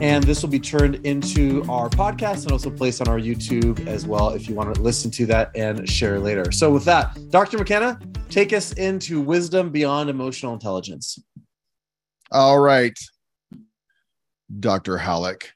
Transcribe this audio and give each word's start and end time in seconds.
And 0.00 0.22
this 0.24 0.42
will 0.42 0.50
be 0.50 0.60
turned 0.60 0.96
into 1.06 1.62
our 1.70 1.88
podcast 1.88 2.42
and 2.42 2.52
also 2.52 2.70
placed 2.70 3.00
on 3.00 3.08
our 3.08 3.18
YouTube 3.18 3.86
as 3.86 4.06
well 4.06 4.30
if 4.30 4.46
you 4.46 4.54
want 4.54 4.74
to 4.74 4.80
listen 4.82 5.10
to 5.12 5.26
that 5.26 5.50
and 5.54 5.88
share 5.88 6.20
later. 6.20 6.52
So, 6.52 6.70
with 6.70 6.84
that, 6.84 7.16
Dr. 7.30 7.56
McKenna, 7.56 7.98
take 8.28 8.52
us 8.52 8.72
into 8.74 9.22
wisdom 9.22 9.70
beyond 9.70 10.10
emotional 10.10 10.52
intelligence. 10.52 11.18
All 12.30 12.58
right, 12.58 12.98
Dr. 14.60 14.98
Halleck. 14.98 15.50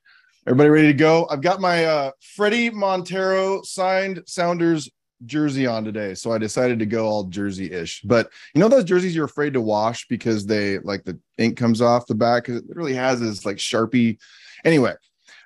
Everybody 0.47 0.71
ready 0.71 0.87
to 0.87 0.95
go? 0.95 1.29
I've 1.31 1.43
got 1.43 1.61
my 1.61 1.85
uh, 1.85 2.11
Fredy 2.39 2.73
Montero 2.73 3.61
signed 3.63 4.23
Sounders 4.27 4.89
jersey 5.27 5.67
on 5.67 5.85
today, 5.85 6.15
so 6.15 6.33
I 6.33 6.39
decided 6.39 6.79
to 6.79 6.87
go 6.87 7.07
all 7.07 7.25
jersey-ish. 7.25 8.03
But 8.03 8.31
you 8.55 8.61
know 8.61 8.69
those 8.69 8.85
jerseys 8.85 9.15
you're 9.15 9.27
afraid 9.27 9.53
to 9.53 9.61
wash 9.61 10.09
because 10.09 10.47
they 10.47 10.79
like 10.79 11.05
the 11.05 11.19
ink 11.39 11.57
comes 11.57 11.83
off 11.83 12.07
the 12.07 12.15
back. 12.15 12.45
because 12.45 12.63
It 12.63 12.69
literally 12.69 12.95
has 12.95 13.21
this 13.21 13.45
like 13.45 13.59
sharpie. 13.59 14.19
Anyway, 14.65 14.95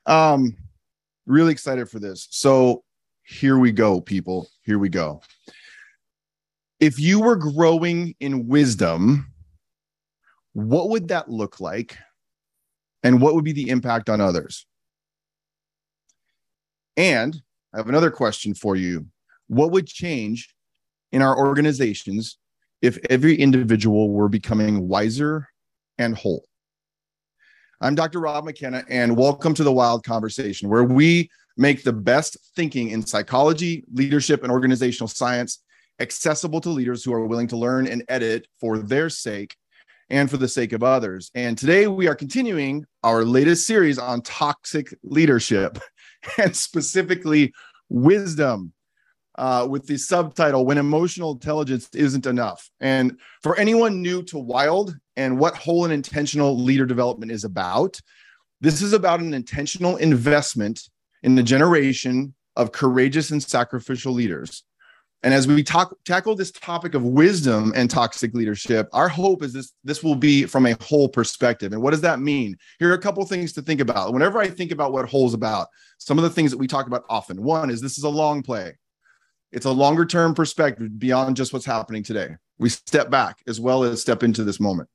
um, 0.07 0.57
really 1.27 1.53
excited 1.53 1.89
for 1.89 1.99
this. 1.99 2.29
So 2.31 2.83
here 3.23 3.59
we 3.59 3.73
go, 3.73 4.01
people. 4.01 4.49
Here 4.63 4.79
we 4.79 4.89
go. 4.89 5.23
If 6.81 6.99
you 6.99 7.21
were 7.21 7.37
growing 7.37 8.15
in 8.21 8.47
wisdom, 8.47 9.33
what 10.53 10.91
would 10.91 11.09
that 11.09 11.31
look 11.31 11.61
like? 11.61 11.97
And 13.03 13.21
what 13.21 13.35
would 13.35 13.45
be 13.45 13.53
the 13.53 13.69
impact 13.69 14.09
on 14.09 14.21
others? 14.21 14.67
And 16.97 17.41
I 17.73 17.79
have 17.79 17.89
another 17.89 18.11
question 18.11 18.55
for 18.55 18.77
you. 18.77 19.07
What 19.49 19.73
would 19.73 19.87
change 19.87 20.55
in 21.13 21.23
our 21.23 21.37
organizations 21.37 22.39
if 22.83 22.99
every 23.11 23.37
individual 23.37 24.11
were 24.11 24.29
becoming 24.29 24.89
wiser 24.89 25.49
and 25.99 26.17
whole? 26.17 26.47
I'm 27.85 27.95
Dr. 27.95 28.21
Rob 28.21 28.47
McKenna, 28.47 28.83
and 28.89 29.15
welcome 29.15 29.53
to 29.53 29.63
the 29.63 29.71
Wild 29.71 30.05
Conversation, 30.05 30.71
where 30.71 30.85
we 30.85 31.29
make 31.59 31.85
the 31.85 31.93
best 31.93 32.39
thinking 32.57 32.89
in 32.89 33.05
psychology, 33.05 33.85
leadership, 33.93 34.43
and 34.43 34.51
organizational 34.51 35.07
science 35.07 35.63
accessible 36.01 36.63
to 36.63 36.71
leaders 36.71 37.05
who 37.05 37.13
are 37.13 37.27
willing 37.27 37.47
to 37.49 37.59
learn 37.59 37.87
and 37.87 38.03
edit 38.09 38.49
for 38.59 38.79
their 38.79 39.11
sake 39.11 39.55
and 40.09 40.31
for 40.31 40.39
the 40.39 40.49
sake 40.49 40.73
of 40.73 40.83
others. 40.83 41.31
And 41.35 41.59
today 41.59 41.87
we 41.87 42.09
are 42.09 42.15
continuing 42.15 42.87
our 43.03 43.23
latest 43.23 43.67
series 43.67 43.99
on 43.99 44.23
toxic 44.23 44.97
leadership. 45.03 45.79
and 46.39 46.57
specifically 46.57 47.53
wisdom 47.91 48.73
uh, 49.37 49.67
with 49.69 49.87
the 49.87 49.99
subtitle 49.99 50.65
When 50.65 50.79
Emotional 50.79 51.33
Intelligence 51.33 51.91
Isn't 51.93 52.25
Enough. 52.25 52.71
And 52.81 53.19
for 53.43 53.59
anyone 53.59 54.01
new 54.01 54.23
to 54.23 54.39
Wild 54.39 54.97
and 55.17 55.39
what 55.39 55.57
whole 55.57 55.85
and 55.85 55.93
intentional 55.93 56.59
leader 56.59 56.87
development 56.87 57.33
is 57.33 57.45
about, 57.45 58.01
this 58.61 58.83
is 58.83 58.93
about 58.93 59.21
an 59.21 59.35
intentional 59.35 59.97
investment 59.97 60.89
in 61.23 61.35
the 61.35 61.43
generation 61.43 62.35
of 62.57 62.73
courageous 62.73 63.31
and 63.31 63.43
sacrificial 63.43 64.13
leaders 64.13 64.65
and 65.25 65.33
as 65.33 65.49
we 65.49 65.63
talk 65.63 65.97
tackle 66.05 66.35
this 66.37 66.51
topic 66.51 66.95
of 66.95 67.03
wisdom 67.03 67.73
and 67.75 67.89
toxic 67.89 68.35
leadership, 68.35 68.91
our 68.93 69.09
hope 69.09 69.43
is 69.43 69.55
this 69.55 69.73
this 69.83 70.05
will 70.05 70.15
be 70.15 70.45
from 70.45 70.67
a 70.67 70.77
whole 70.83 71.09
perspective. 71.09 71.73
And 71.73 71.81
what 71.81 71.93
does 71.93 72.03
that 72.03 72.21
mean? 72.21 72.59
Here 72.79 72.91
are 72.91 72.95
a 72.95 73.01
couple 73.01 73.25
things 73.25 73.55
to 73.55 73.63
think 73.63 73.81
about. 73.81 74.13
Whenever 74.13 74.39
I 74.39 74.49
think 74.49 74.71
about 74.71 74.93
what 74.93 75.09
whole 75.09 75.27
is 75.27 75.33
about, 75.33 75.69
some 75.97 76.19
of 76.19 76.25
the 76.25 76.31
things 76.31 76.51
that 76.51 76.59
we 76.59 76.67
talk 76.67 76.87
about 76.87 77.07
often. 77.09 77.43
One 77.43 77.71
is 77.71 77.81
this 77.81 77.97
is 77.97 78.05
a 78.05 78.09
long 78.09 78.43
play. 78.43 78.75
It's 79.51 79.65
a 79.65 79.71
longer 79.71 80.05
term 80.05 80.35
perspective 80.35 80.99
beyond 80.99 81.37
just 81.37 81.55
what's 81.55 81.65
happening 81.65 82.03
today. 82.03 82.37
We 82.59 82.69
step 82.69 83.09
back 83.09 83.39
as 83.47 83.59
well 83.59 83.83
as 83.83 84.03
step 84.03 84.23
into 84.23 84.45
this 84.45 84.61
moment. 84.61 84.91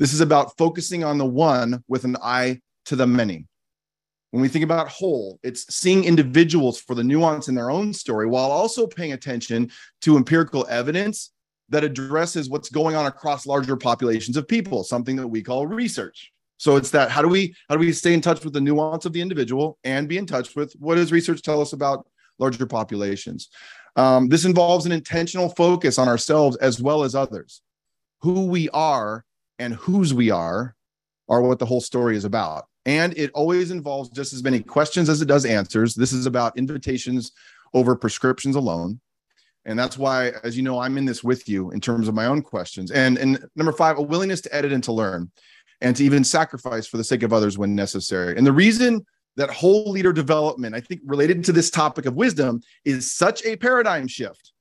This 0.00 0.14
is 0.14 0.22
about 0.22 0.56
focusing 0.56 1.04
on 1.04 1.18
the 1.18 1.26
one 1.26 1.84
with 1.86 2.04
an 2.04 2.16
eye 2.22 2.62
to 2.86 2.96
the 2.96 3.06
many. 3.06 3.46
When 4.30 4.40
we 4.40 4.48
think 4.48 4.64
about 4.64 4.88
whole, 4.88 5.38
it's 5.42 5.72
seeing 5.74 6.04
individuals 6.04 6.80
for 6.80 6.94
the 6.94 7.04
nuance 7.04 7.48
in 7.48 7.54
their 7.54 7.70
own 7.70 7.92
story 7.92 8.26
while 8.26 8.50
also 8.50 8.86
paying 8.86 9.12
attention 9.12 9.70
to 10.00 10.16
empirical 10.16 10.66
evidence 10.70 11.32
that 11.68 11.84
addresses 11.84 12.48
what's 12.48 12.70
going 12.70 12.96
on 12.96 13.04
across 13.04 13.44
larger 13.44 13.76
populations 13.76 14.38
of 14.38 14.48
people, 14.48 14.84
something 14.84 15.16
that 15.16 15.28
we 15.28 15.42
call 15.42 15.66
research. 15.66 16.32
So 16.56 16.76
it's 16.76 16.90
that 16.92 17.10
how 17.10 17.20
do 17.20 17.28
we 17.28 17.54
how 17.68 17.76
do 17.76 17.80
we 17.80 17.92
stay 17.92 18.14
in 18.14 18.22
touch 18.22 18.42
with 18.42 18.54
the 18.54 18.60
nuance 18.62 19.04
of 19.04 19.12
the 19.12 19.20
individual 19.20 19.78
and 19.84 20.08
be 20.08 20.16
in 20.16 20.24
touch 20.24 20.56
with 20.56 20.72
what 20.78 20.94
does 20.94 21.12
research 21.12 21.42
tell 21.42 21.60
us 21.60 21.74
about 21.74 22.06
larger 22.38 22.64
populations? 22.64 23.50
Um, 23.96 24.30
this 24.30 24.46
involves 24.46 24.86
an 24.86 24.92
intentional 24.92 25.50
focus 25.50 25.98
on 25.98 26.08
ourselves 26.08 26.56
as 26.56 26.80
well 26.80 27.02
as 27.02 27.14
others. 27.14 27.60
Who 28.22 28.46
we 28.46 28.70
are 28.70 29.26
and 29.60 29.74
whose 29.74 30.12
we 30.12 30.30
are 30.30 30.74
are 31.28 31.42
what 31.42 31.60
the 31.60 31.66
whole 31.66 31.80
story 31.80 32.16
is 32.16 32.24
about. 32.24 32.64
And 32.86 33.16
it 33.16 33.30
always 33.34 33.70
involves 33.70 34.08
just 34.08 34.32
as 34.32 34.42
many 34.42 34.60
questions 34.60 35.08
as 35.08 35.20
it 35.20 35.26
does 35.26 35.44
answers. 35.44 35.94
This 35.94 36.12
is 36.12 36.26
about 36.26 36.58
invitations 36.58 37.30
over 37.74 37.94
prescriptions 37.94 38.56
alone. 38.56 39.00
And 39.66 39.78
that's 39.78 39.98
why, 39.98 40.32
as 40.42 40.56
you 40.56 40.62
know, 40.62 40.80
I'm 40.80 40.96
in 40.96 41.04
this 41.04 41.22
with 41.22 41.46
you 41.46 41.70
in 41.70 41.80
terms 41.80 42.08
of 42.08 42.14
my 42.14 42.26
own 42.26 42.40
questions. 42.40 42.90
And, 42.90 43.18
and 43.18 43.44
number 43.54 43.72
five, 43.72 43.98
a 43.98 44.02
willingness 44.02 44.40
to 44.40 44.54
edit 44.54 44.72
and 44.72 44.82
to 44.84 44.92
learn 44.92 45.30
and 45.82 45.94
to 45.96 46.04
even 46.04 46.24
sacrifice 46.24 46.86
for 46.86 46.96
the 46.96 47.04
sake 47.04 47.22
of 47.22 47.32
others 47.32 47.58
when 47.58 47.74
necessary. 47.76 48.36
And 48.36 48.46
the 48.46 48.52
reason 48.52 49.04
that 49.36 49.50
whole 49.50 49.90
leader 49.90 50.12
development, 50.12 50.74
I 50.74 50.80
think, 50.80 51.02
related 51.04 51.44
to 51.44 51.52
this 51.52 51.70
topic 51.70 52.06
of 52.06 52.14
wisdom, 52.14 52.62
is 52.86 53.12
such 53.12 53.44
a 53.44 53.56
paradigm 53.56 54.08
shift. 54.08 54.52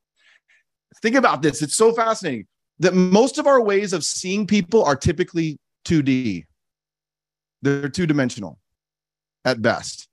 Think 1.02 1.16
about 1.16 1.42
this. 1.42 1.62
It's 1.62 1.76
so 1.76 1.94
fascinating 1.94 2.46
that 2.79 2.94
most 2.94 3.38
of 3.38 3.47
our 3.47 3.62
ways 3.62 3.94
of 3.94 4.03
seeing 4.03 4.47
people 4.47 4.84
are 4.84 4.95
typically 4.95 5.59
2D. 5.85 6.45
They're 7.62 7.90
two 7.90 8.07
dimensional 8.07 8.57
at 9.45 9.62
best. 9.62 10.07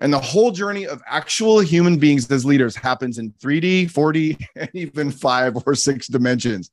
And 0.00 0.12
the 0.12 0.18
whole 0.18 0.50
journey 0.50 0.84
of 0.84 1.00
actual 1.06 1.60
human 1.60 1.96
beings 1.96 2.28
as 2.30 2.44
leaders 2.44 2.74
happens 2.74 3.18
in 3.18 3.30
3D, 3.34 3.92
4D, 3.92 4.44
and 4.56 4.70
even 4.74 5.12
five 5.12 5.56
or 5.64 5.76
six 5.76 6.08
dimensions. 6.08 6.72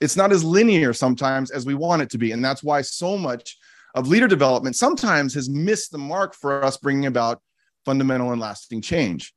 It's 0.00 0.16
not 0.16 0.30
as 0.30 0.44
linear 0.44 0.92
sometimes 0.92 1.50
as 1.50 1.66
we 1.66 1.74
want 1.74 2.02
it 2.02 2.10
to 2.10 2.18
be. 2.18 2.30
And 2.30 2.44
that's 2.44 2.62
why 2.62 2.82
so 2.82 3.18
much 3.18 3.58
of 3.96 4.06
leader 4.06 4.28
development 4.28 4.76
sometimes 4.76 5.34
has 5.34 5.48
missed 5.48 5.90
the 5.90 5.98
mark 5.98 6.34
for 6.34 6.62
us 6.62 6.76
bringing 6.76 7.06
about 7.06 7.42
fundamental 7.84 8.30
and 8.30 8.40
lasting 8.40 8.80
change. 8.80 9.34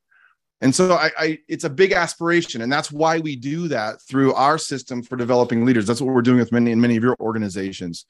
And 0.62 0.74
so 0.74 0.94
I, 0.94 1.10
I, 1.18 1.38
it's 1.48 1.64
a 1.64 1.70
big 1.70 1.92
aspiration, 1.92 2.62
and 2.62 2.72
that's 2.72 2.92
why 2.92 3.18
we 3.18 3.34
do 3.34 3.66
that 3.68 4.00
through 4.00 4.32
our 4.34 4.56
system 4.56 5.02
for 5.02 5.16
developing 5.16 5.64
leaders. 5.64 5.86
That's 5.86 6.00
what 6.00 6.14
we're 6.14 6.22
doing 6.22 6.38
with 6.38 6.52
many 6.52 6.70
in 6.70 6.80
many 6.80 6.96
of 6.96 7.02
your 7.02 7.16
organizations. 7.20 8.06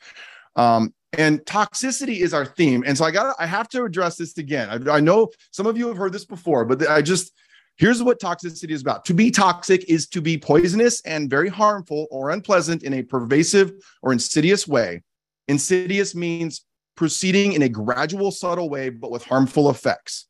Um, 0.55 0.93
and 1.15 1.41
toxicity 1.41 2.19
is 2.21 2.35
our 2.35 2.45
theme. 2.45 2.85
And 2.87 2.97
so 2.97 3.05
I 3.07 3.11
got 3.11 3.35
I 3.39 3.47
have 3.47 3.69
to 3.71 3.85
address 3.85 4.17
this 4.17 4.37
again. 4.37 4.89
I, 4.89 4.97
I 4.97 5.01
know 5.01 5.31
some 5.51 5.67
of 5.67 5.79
you 5.79 5.89
have 5.89 5.97
heard 5.97 6.13
this 6.13 6.27
before, 6.27 6.65
but 6.67 6.87
I 6.89 7.01
just 7.01 7.33
here's 7.77 8.03
what 8.03 8.21
toxicity 8.21 8.73
is 8.73 8.83
about. 8.83 9.07
To 9.07 9.15
be 9.15 9.31
toxic 9.31 9.85
is 9.89 10.07
to 10.09 10.21
be 10.21 10.37
poisonous 10.37 11.01
and 11.03 11.31
very 11.31 11.49
harmful 11.49 12.07
or 12.11 12.31
unpleasant 12.31 12.83
in 12.83 12.93
a 12.93 13.03
pervasive 13.03 13.73
or 14.03 14.13
insidious 14.13 14.69
way. 14.69 15.03
Insidious 15.49 16.15
means 16.15 16.65
proceeding 16.97 17.55
in 17.55 17.63
a 17.63 17.69
gradual, 17.69 18.31
subtle 18.31 18.69
way, 18.69 18.91
but 18.91 19.11
with 19.11 19.25
harmful 19.25 19.71
effects. 19.71 20.27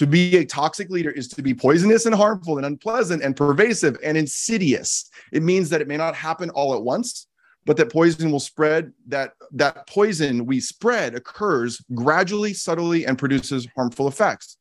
To 0.00 0.06
be 0.06 0.38
a 0.38 0.46
toxic 0.46 0.88
leader 0.88 1.10
is 1.10 1.28
to 1.28 1.42
be 1.42 1.52
poisonous 1.52 2.06
and 2.06 2.14
harmful 2.14 2.56
and 2.56 2.64
unpleasant 2.64 3.22
and 3.22 3.36
pervasive 3.36 3.98
and 4.02 4.16
insidious. 4.16 5.10
It 5.30 5.42
means 5.42 5.68
that 5.68 5.82
it 5.82 5.88
may 5.88 5.98
not 5.98 6.14
happen 6.14 6.48
all 6.48 6.74
at 6.74 6.82
once, 6.82 7.26
but 7.66 7.76
that 7.76 7.92
poison 7.92 8.30
will 8.30 8.40
spread 8.40 8.94
that 9.08 9.32
that 9.52 9.86
poison 9.86 10.46
we 10.46 10.58
spread 10.58 11.14
occurs 11.14 11.84
gradually 11.92 12.54
subtly 12.54 13.04
and 13.04 13.18
produces 13.18 13.68
harmful 13.76 14.08
effects. 14.08 14.56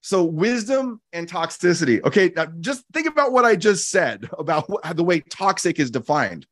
So 0.00 0.24
wisdom 0.24 1.02
and 1.12 1.28
toxicity. 1.28 2.02
Okay 2.04 2.32
now 2.34 2.46
just 2.60 2.84
think 2.94 3.06
about 3.06 3.32
what 3.32 3.44
i 3.44 3.54
just 3.54 3.90
said 3.90 4.30
about 4.38 4.66
the 4.96 5.04
way 5.04 5.20
toxic 5.20 5.78
is 5.78 5.90
defined 5.90 6.46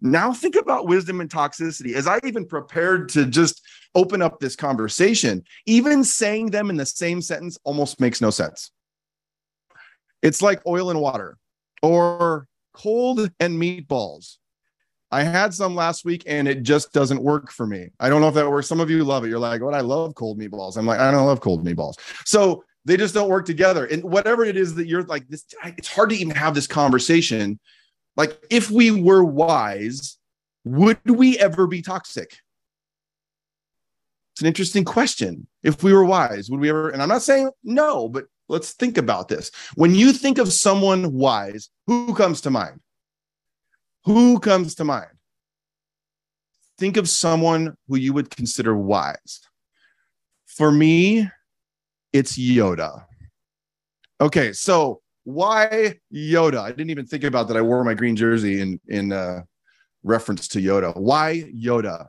now 0.00 0.32
think 0.32 0.56
about 0.56 0.86
wisdom 0.86 1.20
and 1.20 1.30
toxicity 1.30 1.94
as 1.94 2.06
i 2.06 2.18
even 2.24 2.46
prepared 2.46 3.08
to 3.08 3.26
just 3.26 3.62
open 3.94 4.20
up 4.20 4.38
this 4.40 4.56
conversation 4.56 5.42
even 5.66 6.04
saying 6.04 6.50
them 6.50 6.70
in 6.70 6.76
the 6.76 6.86
same 6.86 7.20
sentence 7.20 7.58
almost 7.64 8.00
makes 8.00 8.20
no 8.20 8.30
sense 8.30 8.70
it's 10.22 10.42
like 10.42 10.60
oil 10.66 10.90
and 10.90 11.00
water 11.00 11.38
or 11.82 12.46
cold 12.74 13.30
and 13.40 13.60
meatballs 13.60 14.36
I 15.10 15.22
had 15.22 15.54
some 15.54 15.74
last 15.74 16.04
week 16.04 16.24
and 16.26 16.48
it 16.48 16.62
just 16.62 16.92
doesn't 16.92 17.22
work 17.22 17.50
for 17.50 17.66
me. 17.66 17.90
I 18.00 18.08
don't 18.08 18.20
know 18.20 18.28
if 18.28 18.34
that 18.34 18.50
works. 18.50 18.66
Some 18.66 18.80
of 18.80 18.90
you 18.90 19.04
love 19.04 19.24
it. 19.24 19.28
You're 19.28 19.38
like, 19.38 19.62
what? 19.62 19.74
I 19.74 19.80
love 19.80 20.14
cold 20.14 20.38
meatballs. 20.38 20.76
I'm 20.76 20.86
like, 20.86 20.98
I 20.98 21.10
don't 21.10 21.26
love 21.26 21.40
cold 21.40 21.64
meatballs. 21.64 21.94
So 22.24 22.64
they 22.84 22.96
just 22.96 23.14
don't 23.14 23.28
work 23.28 23.46
together. 23.46 23.86
And 23.86 24.02
whatever 24.02 24.44
it 24.44 24.56
is 24.56 24.74
that 24.74 24.86
you're 24.86 25.04
like, 25.04 25.28
this, 25.28 25.44
it's 25.64 25.88
hard 25.88 26.10
to 26.10 26.16
even 26.16 26.34
have 26.34 26.54
this 26.54 26.66
conversation. 26.66 27.58
Like, 28.16 28.38
if 28.50 28.70
we 28.70 28.90
were 28.90 29.24
wise, 29.24 30.18
would 30.64 30.98
we 31.08 31.38
ever 31.38 31.66
be 31.66 31.82
toxic? 31.82 32.38
It's 34.32 34.40
an 34.40 34.46
interesting 34.46 34.84
question. 34.84 35.46
If 35.62 35.82
we 35.82 35.92
were 35.92 36.04
wise, 36.04 36.50
would 36.50 36.60
we 36.60 36.68
ever? 36.68 36.90
And 36.90 37.02
I'm 37.02 37.08
not 37.08 37.22
saying 37.22 37.50
no, 37.64 38.08
but 38.08 38.24
let's 38.48 38.72
think 38.72 38.98
about 38.98 39.28
this. 39.28 39.50
When 39.74 39.94
you 39.94 40.12
think 40.12 40.38
of 40.38 40.52
someone 40.52 41.12
wise, 41.12 41.70
who 41.86 42.14
comes 42.14 42.40
to 42.42 42.50
mind? 42.50 42.80
Who 44.04 44.38
comes 44.38 44.74
to 44.76 44.84
mind? 44.84 45.16
think 46.78 46.96
of 46.96 47.08
someone 47.08 47.76
who 47.88 47.96
you 47.96 48.12
would 48.12 48.30
consider 48.30 48.76
wise. 48.76 49.40
For 50.46 50.70
me, 50.70 51.28
it's 52.12 52.38
Yoda. 52.38 53.04
Okay, 54.20 54.52
so 54.52 55.00
why 55.26 55.94
Yoda? 56.14 56.60
I 56.60 56.70
didn't 56.70 56.90
even 56.90 57.04
think 57.04 57.24
about 57.24 57.48
that. 57.48 57.56
I 57.56 57.60
wore 57.60 57.82
my 57.82 57.94
green 57.94 58.14
jersey 58.14 58.60
in 58.60 58.80
in 58.86 59.12
uh, 59.12 59.42
reference 60.04 60.46
to 60.48 60.60
Yoda. 60.60 60.96
Why 60.96 61.50
Yoda? 61.52 62.06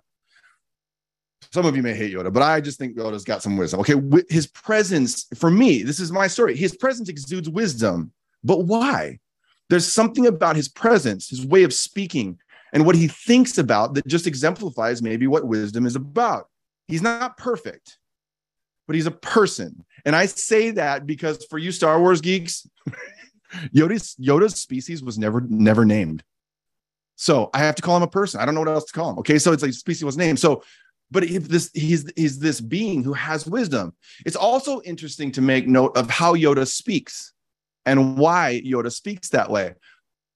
Some 1.51 1.65
of 1.65 1.75
you 1.75 1.81
may 1.81 1.95
hate 1.95 2.13
Yoda, 2.13 2.31
but 2.31 2.43
I 2.43 2.61
just 2.61 2.77
think 2.77 2.95
Yoda's 2.95 3.23
got 3.23 3.41
some 3.41 3.57
wisdom. 3.57 3.79
Okay, 3.79 3.95
his 4.29 4.45
presence 4.45 5.25
for 5.35 5.49
me, 5.49 5.81
this 5.81 5.99
is 5.99 6.11
my 6.11 6.27
story. 6.27 6.55
His 6.55 6.75
presence 6.77 7.09
exudes 7.09 7.49
wisdom, 7.49 8.11
but 8.43 8.65
why? 8.65 9.17
There's 9.69 9.91
something 9.91 10.27
about 10.27 10.55
his 10.55 10.69
presence, 10.69 11.29
his 11.29 11.45
way 11.45 11.63
of 11.63 11.73
speaking, 11.73 12.37
and 12.71 12.85
what 12.85 12.95
he 12.95 13.07
thinks 13.07 13.57
about 13.57 13.95
that 13.95 14.05
just 14.05 14.27
exemplifies 14.27 15.01
maybe 15.01 15.25
what 15.25 15.47
wisdom 15.47 15.87
is 15.87 15.95
about. 15.95 16.49
He's 16.87 17.01
not 17.01 17.37
perfect, 17.37 17.97
but 18.85 18.95
he's 18.95 19.07
a 19.07 19.11
person. 19.11 19.85
And 20.07 20.15
I 20.15 20.25
say 20.25 20.71
that 20.71 21.05
because 21.05 21.45
for 21.49 21.57
you 21.57 21.73
Star 21.73 21.99
Wars 21.99 22.21
geeks, 22.21 22.65
Yoda's 23.75 24.15
Yoda's 24.15 24.55
species 24.55 25.03
was 25.03 25.17
never 25.17 25.41
never 25.41 25.83
named. 25.83 26.23
So 27.17 27.49
I 27.53 27.59
have 27.59 27.75
to 27.75 27.81
call 27.81 27.97
him 27.97 28.03
a 28.03 28.07
person. 28.07 28.39
I 28.39 28.45
don't 28.45 28.55
know 28.55 28.61
what 28.61 28.69
else 28.69 28.85
to 28.85 28.93
call 28.93 29.09
him. 29.09 29.19
Okay, 29.19 29.37
so 29.37 29.51
it's 29.51 29.61
like 29.61 29.73
species 29.73 30.05
was 30.05 30.15
named. 30.15 30.39
So, 30.39 30.63
but 31.11 31.25
if 31.25 31.49
this 31.49 31.71
he's 31.73 32.09
he's 32.15 32.39
this 32.39 32.61
being 32.61 33.03
who 33.03 33.11
has 33.11 33.45
wisdom. 33.45 33.93
It's 34.25 34.37
also 34.37 34.81
interesting 34.83 35.29
to 35.33 35.41
make 35.41 35.67
note 35.67 35.97
of 35.97 36.09
how 36.09 36.35
Yoda 36.35 36.65
speaks 36.65 37.33
and 37.85 38.17
why 38.17 38.61
Yoda 38.65 38.93
speaks 38.93 39.27
that 39.29 39.49
way. 39.49 39.73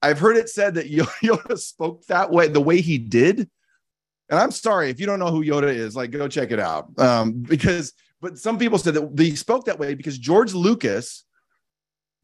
I've 0.02 0.20
heard 0.20 0.36
it 0.36 0.50
said 0.50 0.74
that 0.74 0.88
Yoda 0.92 1.58
spoke 1.58 2.06
that 2.08 2.30
way, 2.30 2.50
the 2.50 2.60
way 2.60 2.82
he 2.82 2.98
did. 2.98 3.50
And 4.30 4.38
I'm 4.38 4.52
sorry 4.52 4.90
if 4.90 5.00
you 5.00 5.06
don't 5.06 5.20
know 5.20 5.32
who 5.32 5.46
Yoda 5.46 5.74
is, 5.74 5.96
like 5.96 6.12
go 6.12 6.28
check 6.28 6.52
it 6.52 6.60
out. 6.60 6.90
Um, 7.00 7.34
because, 7.42 7.94
but 8.22 8.38
some 8.38 8.58
people 8.58 8.78
said 8.78 8.94
that 8.94 9.16
they 9.16 9.32
spoke 9.32 9.66
that 9.66 9.80
way 9.80 9.96
because 9.96 10.18
George 10.18 10.54
Lucas 10.54 11.26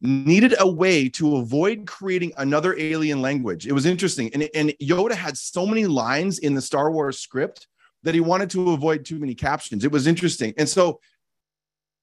needed 0.00 0.54
a 0.60 0.70
way 0.70 1.08
to 1.08 1.36
avoid 1.36 1.86
creating 1.86 2.32
another 2.36 2.78
alien 2.78 3.20
language. 3.20 3.66
It 3.66 3.72
was 3.72 3.84
interesting. 3.84 4.30
And, 4.32 4.48
and 4.54 4.70
Yoda 4.80 5.12
had 5.12 5.36
so 5.36 5.66
many 5.66 5.86
lines 5.86 6.38
in 6.38 6.54
the 6.54 6.62
Star 6.62 6.90
Wars 6.92 7.18
script 7.18 7.66
that 8.04 8.14
he 8.14 8.20
wanted 8.20 8.48
to 8.50 8.70
avoid 8.70 9.04
too 9.04 9.18
many 9.18 9.34
captions. 9.34 9.84
It 9.84 9.90
was 9.90 10.06
interesting. 10.06 10.54
And 10.56 10.68
so 10.68 11.00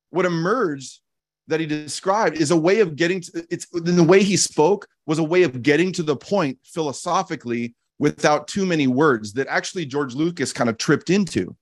what 0.09 0.25
emerged 0.25 0.99
that 1.47 1.61
he 1.61 1.65
described 1.65 2.37
is 2.37 2.51
a 2.51 2.57
way 2.57 2.81
of 2.81 2.95
getting 2.95 3.21
to 3.21 3.45
it's 3.49 3.67
in 3.73 3.95
the 3.95 4.03
way 4.03 4.23
he 4.23 4.35
spoke 4.35 4.87
was 5.05 5.19
a 5.19 5.23
way 5.23 5.43
of 5.43 5.61
getting 5.61 5.91
to 5.93 6.03
the 6.03 6.15
point 6.15 6.57
philosophically 6.63 7.75
without 7.99 8.47
too 8.47 8.65
many 8.65 8.87
words 8.87 9.31
that 9.33 9.47
actually 9.47 9.85
George 9.85 10.15
Lucas 10.15 10.51
kind 10.51 10.69
of 10.69 10.77
tripped 10.77 11.09
into. 11.09 11.55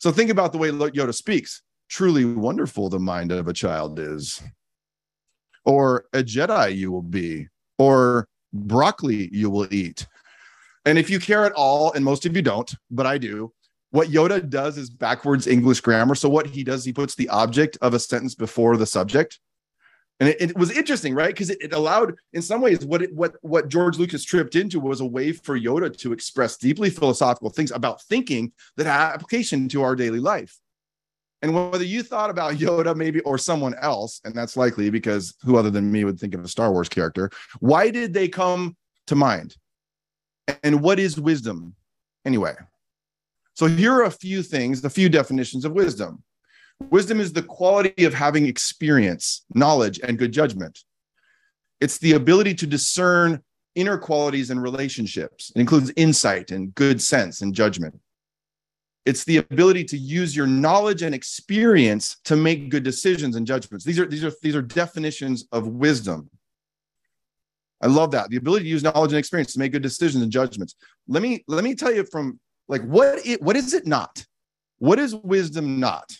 So 0.00 0.10
think 0.10 0.30
about 0.30 0.52
the 0.52 0.58
way 0.58 0.70
Yoda 0.70 1.14
speaks. 1.14 1.62
Truly 1.88 2.24
wonderful 2.24 2.88
the 2.88 2.98
mind 2.98 3.32
of 3.32 3.48
a 3.48 3.52
child 3.52 3.98
is. 3.98 4.42
Or 5.64 6.06
a 6.12 6.22
Jedi 6.22 6.76
you 6.76 6.92
will 6.92 7.02
be, 7.02 7.48
or 7.78 8.28
broccoli 8.52 9.28
you 9.32 9.50
will 9.50 9.72
eat. 9.72 10.06
And 10.84 10.98
if 10.98 11.10
you 11.10 11.18
care 11.18 11.44
at 11.44 11.52
all, 11.52 11.92
and 11.92 12.04
most 12.04 12.26
of 12.26 12.36
you 12.36 12.42
don't, 12.42 12.72
but 12.90 13.06
I 13.06 13.18
do, 13.18 13.52
what 13.90 14.08
Yoda 14.08 14.48
does 14.48 14.78
is 14.78 14.90
backwards 14.90 15.46
English 15.46 15.80
grammar. 15.80 16.14
So 16.14 16.28
what 16.28 16.46
he 16.46 16.62
does, 16.62 16.84
he 16.84 16.92
puts 16.92 17.14
the 17.14 17.28
object 17.28 17.78
of 17.80 17.94
a 17.94 17.98
sentence 17.98 18.34
before 18.34 18.76
the 18.76 18.86
subject. 18.86 19.40
And 20.18 20.28
it, 20.28 20.40
it 20.40 20.56
was 20.56 20.70
interesting, 20.70 21.14
right? 21.14 21.28
Because 21.28 21.50
it, 21.50 21.58
it, 21.60 21.72
allowed, 21.72 22.14
in 22.32 22.40
some 22.40 22.60
ways, 22.60 22.84
what 22.84 23.02
it, 23.02 23.14
what 23.14 23.34
what 23.42 23.68
George 23.68 23.98
Lucas 23.98 24.24
tripped 24.24 24.54
into 24.54 24.80
was 24.80 25.00
a 25.00 25.06
way 25.06 25.32
for 25.32 25.58
Yoda 25.58 25.94
to 25.98 26.12
express 26.12 26.56
deeply 26.56 26.88
philosophical 26.88 27.50
things 27.50 27.70
about 27.70 28.02
thinking 28.02 28.52
that 28.76 28.86
have 28.86 29.14
application 29.14 29.68
to 29.68 29.82
our 29.82 29.94
daily 29.94 30.20
life. 30.20 30.58
And 31.42 31.54
whether 31.54 31.84
you 31.84 32.02
thought 32.02 32.30
about 32.30 32.54
Yoda, 32.56 32.96
maybe 32.96 33.20
or 33.20 33.38
someone 33.38 33.74
else, 33.80 34.20
and 34.24 34.34
that's 34.34 34.56
likely 34.56 34.90
because 34.90 35.34
who 35.42 35.56
other 35.56 35.70
than 35.70 35.90
me 35.90 36.04
would 36.04 36.18
think 36.18 36.34
of 36.34 36.44
a 36.44 36.48
Star 36.48 36.72
Wars 36.72 36.88
character? 36.88 37.30
Why 37.60 37.90
did 37.90 38.14
they 38.14 38.28
come 38.28 38.76
to 39.06 39.14
mind? 39.14 39.56
And 40.62 40.80
what 40.80 40.98
is 40.98 41.18
wisdom 41.18 41.74
anyway? 42.24 42.54
So 43.54 43.66
here 43.66 43.94
are 43.94 44.04
a 44.04 44.10
few 44.10 44.42
things, 44.42 44.84
a 44.84 44.90
few 44.90 45.08
definitions 45.08 45.64
of 45.64 45.72
wisdom. 45.72 46.22
Wisdom 46.90 47.20
is 47.20 47.32
the 47.32 47.42
quality 47.42 48.04
of 48.04 48.12
having 48.12 48.46
experience, 48.46 49.44
knowledge, 49.54 49.98
and 50.02 50.18
good 50.18 50.32
judgment. 50.32 50.80
It's 51.80 51.98
the 51.98 52.12
ability 52.12 52.54
to 52.56 52.66
discern 52.66 53.42
inner 53.74 53.98
qualities 53.98 54.50
and 54.50 54.62
relationships. 54.62 55.52
It 55.54 55.60
includes 55.60 55.92
insight 55.96 56.50
and 56.50 56.74
good 56.74 57.00
sense 57.00 57.40
and 57.40 57.54
judgment. 57.54 57.98
It's 59.06 59.22
the 59.22 59.36
ability 59.36 59.84
to 59.84 59.96
use 59.96 60.34
your 60.34 60.48
knowledge 60.48 61.02
and 61.02 61.14
experience 61.14 62.16
to 62.24 62.34
make 62.34 62.70
good 62.70 62.82
decisions 62.82 63.36
and 63.36 63.46
judgments. 63.46 63.84
These 63.84 64.00
are 64.00 64.06
these 64.06 64.24
are 64.24 64.32
these 64.42 64.56
are 64.56 64.62
definitions 64.62 65.46
of 65.52 65.68
wisdom. 65.68 66.28
I 67.80 67.86
love 67.86 68.10
that. 68.10 68.30
The 68.30 68.36
ability 68.36 68.64
to 68.64 68.70
use 68.70 68.82
knowledge 68.82 69.12
and 69.12 69.18
experience 69.18 69.52
to 69.52 69.60
make 69.60 69.70
good 69.70 69.82
decisions 69.82 70.24
and 70.24 70.32
judgments. 70.32 70.74
Let 71.06 71.22
me 71.22 71.44
let 71.46 71.62
me 71.62 71.76
tell 71.76 71.94
you 71.94 72.04
from 72.04 72.40
like 72.66 72.82
what 72.82 73.24
it, 73.24 73.40
what 73.40 73.54
is 73.54 73.74
it 73.74 73.86
not? 73.86 74.26
What 74.78 74.98
is 74.98 75.14
wisdom 75.14 75.78
not? 75.78 76.10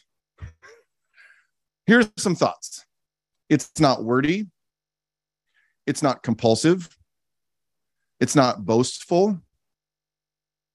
Here's 1.86 2.08
some 2.16 2.36
thoughts. 2.36 2.84
It's 3.48 3.80
not 3.80 4.04
wordy. 4.04 4.46
It's 5.86 6.04
not 6.04 6.22
compulsive. 6.22 6.88
It's 8.20 8.36
not 8.36 8.64
boastful. 8.64 9.40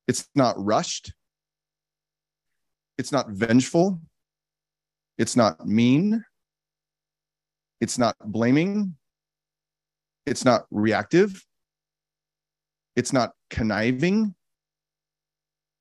It's 0.09 0.27
not 0.35 0.55
rushed. 0.57 1.13
It's 2.97 3.11
not 3.11 3.29
vengeful. 3.29 3.99
It's 5.17 5.35
not 5.35 5.67
mean. 5.67 6.23
It's 7.79 7.97
not 7.97 8.15
blaming. 8.25 8.95
It's 10.25 10.45
not 10.45 10.65
reactive. 10.71 11.43
It's 12.95 13.11
not 13.11 13.31
conniving. 13.49 14.35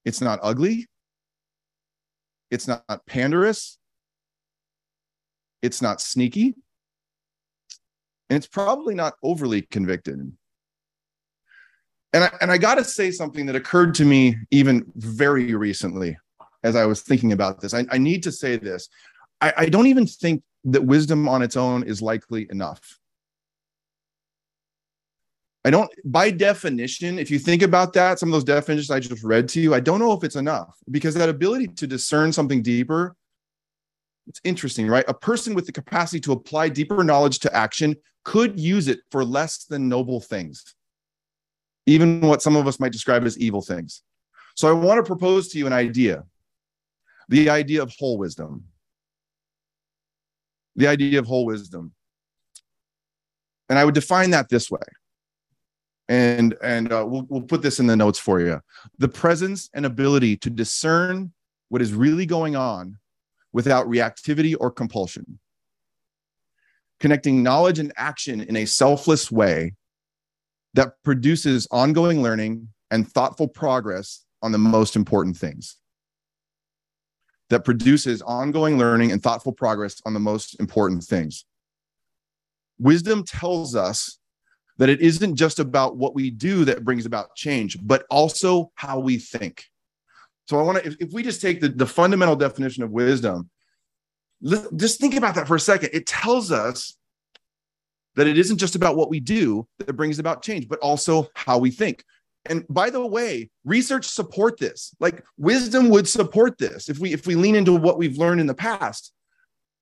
It's 0.05 0.21
not 0.21 0.39
ugly. 0.43 0.87
It's 2.51 2.67
not 2.67 2.85
panderous. 3.07 3.79
It's 5.62 5.83
not 5.83 6.01
sneaky. 6.01 6.55
And 8.29 8.37
it's 8.37 8.47
probably 8.47 8.95
not 8.95 9.14
overly 9.23 9.62
convicted. 9.62 10.33
And 12.12 12.25
I, 12.25 12.31
and 12.40 12.50
I 12.50 12.59
got 12.59 12.76
to 12.76 12.85
say 12.85 13.11
something 13.11 13.47
that 13.47 13.57
occurred 13.57 13.95
to 13.97 14.05
me 14.05 14.37
even 14.50 14.90
very 14.97 15.55
recently 15.55 16.17
as 16.62 16.76
I 16.76 16.87
was 16.87 17.02
thinking 17.02 17.33
about 17.33 17.61
this. 17.61 17.75
I, 17.75 17.87
I 17.90 17.99
need 17.99 18.23
to 18.25 18.33
say 18.33 18.57
this. 18.57 18.88
I, 19.40 19.52
I 19.57 19.67
don't 19.67 19.87
even 19.87 20.07
think 20.07 20.43
that 20.64 20.85
wisdom 20.85 21.29
on 21.29 21.43
its 21.43 21.57
own 21.57 21.85
is 21.85 22.02
likely 22.02 22.47
enough. 22.50 22.99
I 25.64 25.71
don't, 25.71 25.90
by 26.05 26.31
definition, 26.31 27.19
if 27.19 27.31
you 27.31 27.38
think 27.38 27.62
about 27.62 27.93
that, 27.93 28.19
some 28.19 28.31
of 28.31 28.33
those 28.33 28.45
definitions 28.45 28.90
I 28.90 29.00
just 29.00 29.23
read 29.23 29.47
to 29.50 29.61
you, 29.61 29.75
I 29.75 29.81
don't 29.81 30.00
know 30.00 30.12
if 30.12 30.25
it's 30.25 30.37
enough 30.37 30.75
because 30.90 31.14
that 31.14 31.29
ability 31.29 31.69
to 31.69 31.87
discern 31.87 32.33
something 32.33 32.62
deeper, 32.62 33.14
it's 34.26 34.40
interesting, 34.43 34.87
right? 34.87 35.05
A 35.07 35.14
person 35.14 35.55
with 35.55 35.67
the 35.67 35.73
capacity 35.73 36.21
to 36.21 36.33
apply 36.33 36.71
deeper 36.71 37.05
knowledge 37.05 37.40
to 37.40 37.55
action 37.55 37.95
could 38.25 38.59
use 38.59 38.88
it 38.88 39.00
for 39.11 39.23
less 39.23 39.64
than 39.64 39.88
noble 39.88 40.21
things, 40.21 40.75
even 41.87 42.21
what 42.23 42.40
some 42.40 42.57
of 42.57 42.67
us 42.67 42.81
might 42.81 42.93
describe 42.93 43.25
as 43.25 43.38
evil 43.38 43.61
things. 43.61 44.02
So 44.57 44.69
I 44.69 44.73
want 44.73 44.99
to 44.99 45.02
propose 45.02 45.49
to 45.49 45.59
you 45.59 45.67
an 45.67 45.73
idea 45.73 46.25
the 47.30 47.49
idea 47.49 47.82
of 47.82 47.94
whole 47.99 48.18
wisdom. 48.18 48.64
The 50.76 50.87
idea 50.87 51.18
of 51.18 51.26
whole 51.26 51.46
wisdom. 51.46 51.92
And 53.68 53.78
I 53.78 53.84
would 53.84 53.94
define 53.94 54.30
that 54.30 54.49
this 54.49 54.70
way 54.70 54.80
and 56.10 56.56
and 56.60 56.92
uh, 56.92 57.06
we'll, 57.06 57.25
we'll 57.28 57.40
put 57.40 57.62
this 57.62 57.78
in 57.78 57.87
the 57.87 57.96
notes 57.96 58.18
for 58.18 58.40
you 58.40 58.60
the 58.99 59.08
presence 59.08 59.70
and 59.72 59.87
ability 59.87 60.37
to 60.37 60.50
discern 60.50 61.32
what 61.68 61.80
is 61.80 61.94
really 61.94 62.26
going 62.26 62.56
on 62.56 62.99
without 63.52 63.87
reactivity 63.87 64.54
or 64.58 64.70
compulsion 64.70 65.38
connecting 66.99 67.42
knowledge 67.42 67.78
and 67.78 67.92
action 67.96 68.40
in 68.40 68.56
a 68.56 68.66
selfless 68.66 69.30
way 69.30 69.72
that 70.75 70.94
produces 71.04 71.66
ongoing 71.70 72.22
learning 72.22 72.68
and 72.90 73.10
thoughtful 73.10 73.46
progress 73.46 74.25
on 74.42 74.50
the 74.50 74.58
most 74.58 74.96
important 74.96 75.37
things 75.37 75.76
that 77.50 77.64
produces 77.64 78.23
ongoing 78.23 78.78
learning 78.78 79.12
and 79.12 79.23
thoughtful 79.23 79.52
progress 79.52 80.00
on 80.07 80.14
the 80.14 80.21
most 80.21 80.59
important 80.59 81.04
things 81.04 81.45
wisdom 82.80 83.23
tells 83.23 83.76
us 83.76 84.19
that 84.78 84.88
it 84.88 85.00
isn't 85.00 85.37
just 85.37 85.59
about 85.59 85.97
what 85.99 86.14
we 86.14 86.30
do 86.30 86.64
that 86.64 86.85
brings 86.85 87.04
about 87.04 87.37
change, 87.37 87.78
but 87.83 88.07
also 88.11 88.73
how 88.75 88.99
we 88.99 89.19
think. 89.19 89.66
So 90.49 90.59
I 90.59 90.62
want 90.62 90.78
to, 90.78 90.87
if, 90.87 90.97
if, 90.99 91.12
we 91.12 91.23
just 91.23 91.42
take 91.42 91.61
the, 91.61 91.69
the 91.69 91.87
fundamental 91.87 92.35
definition 92.35 92.83
of 92.83 92.90
wisdom, 92.90 93.50
just 94.75 94.99
think 94.99 95.14
about 95.14 95.35
that 95.35 95.47
for 95.47 95.54
a 95.54 95.61
second. 95.61 95.90
It 95.92 96.07
tells 96.07 96.50
us 96.50 96.97
that 98.16 98.26
it 98.26 98.38
isn't 98.38 98.57
just 98.57 98.75
about 98.75 98.97
what 98.97 99.11
we 99.11 99.21
do 99.21 99.69
that 99.78 99.92
brings 99.92 100.19
about 100.19 100.42
change, 100.42 100.66
but 100.66 100.78
also 100.80 101.28
how 101.35 101.59
we 101.59 101.71
think. 101.71 102.02
And 102.47 102.64
by 102.68 102.90
the 102.90 103.04
way, 103.04 103.50
research 103.64 104.06
support 104.06 104.59
this. 104.59 104.94
Like 104.99 105.25
wisdom 105.37 105.90
would 105.90 106.09
support 106.09 106.59
this 106.59 106.88
if 106.88 106.99
we 106.99 107.12
if 107.12 107.26
we 107.26 107.35
lean 107.35 107.54
into 107.54 107.75
what 107.75 107.99
we've 107.99 108.16
learned 108.18 108.40
in 108.40 108.47
the 108.47 108.54
past. 108.54 109.12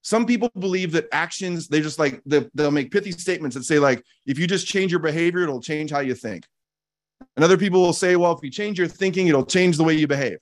Some 0.03 0.27
people 0.27 0.51
believe 0.59 0.93
that 0.93 1.09
actions, 1.13 1.69
they 1.69 1.81
just 1.81 1.99
like 1.99 2.23
they, 2.25 2.49
they'll 2.55 2.71
make 2.71 2.91
pithy 2.91 3.13
statements 3.13 3.57
that 3.57 3.65
say, 3.65 3.79
like, 3.79 4.03
if 4.27 4.39
you 4.39 4.47
just 4.47 4.67
change 4.67 4.91
your 4.91 5.01
behavior, 5.01 5.43
it'll 5.43 5.61
change 5.61 5.91
how 5.91 6.01
you 6.01 6.15
think. 6.15 6.47
And 7.37 7.45
other 7.45 7.59
people 7.59 7.81
will 7.81 7.93
say, 7.93 8.17
well, 8.17 8.33
if 8.33 8.43
you 8.43 8.51
change 8.51 8.79
your 8.79 8.89
thinking, 8.89 9.27
it'll 9.27 9.45
change 9.45 9.77
the 9.77 9.85
way 9.85 9.95
you 9.95 10.07
behave. 10.07 10.39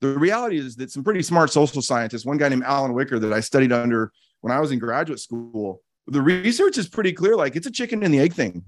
The 0.00 0.18
reality 0.18 0.58
is 0.58 0.76
that 0.76 0.90
some 0.90 1.04
pretty 1.04 1.22
smart 1.22 1.50
social 1.50 1.82
scientists, 1.82 2.24
one 2.24 2.38
guy 2.38 2.48
named 2.48 2.62
Alan 2.64 2.94
Wicker 2.94 3.18
that 3.18 3.32
I 3.32 3.40
studied 3.40 3.72
under 3.72 4.12
when 4.40 4.52
I 4.52 4.60
was 4.60 4.72
in 4.72 4.78
graduate 4.78 5.20
school, 5.20 5.82
the 6.06 6.22
research 6.22 6.78
is 6.78 6.88
pretty 6.88 7.12
clear. 7.12 7.36
Like 7.36 7.56
it's 7.56 7.66
a 7.66 7.70
chicken 7.70 8.02
and 8.02 8.14
the 8.14 8.20
egg 8.20 8.32
thing. 8.32 8.64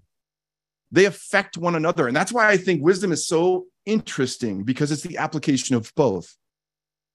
They 0.92 1.06
affect 1.06 1.56
one 1.56 1.74
another. 1.74 2.06
And 2.06 2.14
that's 2.14 2.32
why 2.32 2.48
I 2.48 2.56
think 2.58 2.82
wisdom 2.82 3.10
is 3.10 3.26
so 3.26 3.64
interesting 3.86 4.62
because 4.62 4.92
it's 4.92 5.02
the 5.02 5.16
application 5.16 5.74
of 5.74 5.90
both. 5.96 6.36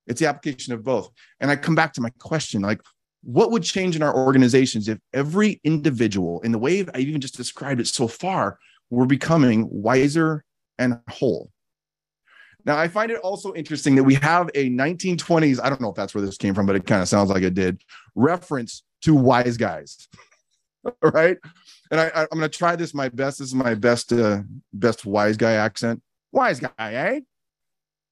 It's 0.08 0.20
the 0.20 0.28
application 0.28 0.74
of 0.74 0.84
both. 0.84 1.12
And 1.40 1.52
I 1.52 1.56
come 1.56 1.76
back 1.76 1.94
to 1.94 2.02
my 2.02 2.10
question 2.20 2.62
like, 2.62 2.82
what 3.24 3.52
would 3.52 3.64
change 3.64 3.96
in 3.96 4.04
our 4.04 4.16
organizations 4.16 4.88
if 4.88 5.00
every 5.14 5.60
individual, 5.64 6.42
in 6.42 6.52
the 6.52 6.58
way 6.58 6.86
I 6.94 7.00
even 7.00 7.22
just 7.22 7.38
described 7.38 7.80
it 7.80 7.88
so 7.88 8.08
far, 8.08 8.58
were 8.90 9.06
becoming 9.06 9.68
wiser 9.70 10.44
and 10.80 11.00
whole? 11.10 11.52
Now, 12.66 12.78
I 12.78 12.88
find 12.88 13.12
it 13.12 13.20
also 13.20 13.54
interesting 13.54 13.96
that 13.96 14.04
we 14.04 14.16
have 14.16 14.50
a 14.56 14.70
1920s, 14.70 15.60
I 15.62 15.70
don't 15.70 15.82
know 15.82 15.90
if 15.90 15.96
that's 15.96 16.14
where 16.16 16.26
this 16.26 16.38
came 16.38 16.54
from, 16.54 16.66
but 16.66 16.76
it 16.76 16.86
kind 16.86 17.02
of 17.02 17.08
sounds 17.08 17.30
like 17.30 17.44
it 17.44 17.54
did, 17.54 17.82
reference 18.16 18.84
to 19.04 19.14
wise 19.14 19.58
guys. 19.58 20.08
right? 21.02 21.38
And 21.92 22.00
I, 22.00 22.22
am 22.22 22.28
going 22.32 22.42
to 22.42 22.50
try 22.50 22.76
this 22.76 22.94
my 22.94 23.10
best. 23.10 23.40
This 23.40 23.50
is 23.50 23.56
my 23.56 23.76
best, 23.76 24.12
uh, 24.12 24.42
best 24.74 25.06
wise 25.06 25.38
guy 25.38 25.54
accent. 25.54 26.02
Wise 26.32 26.60
guy, 26.60 26.72
eh? 26.94 27.20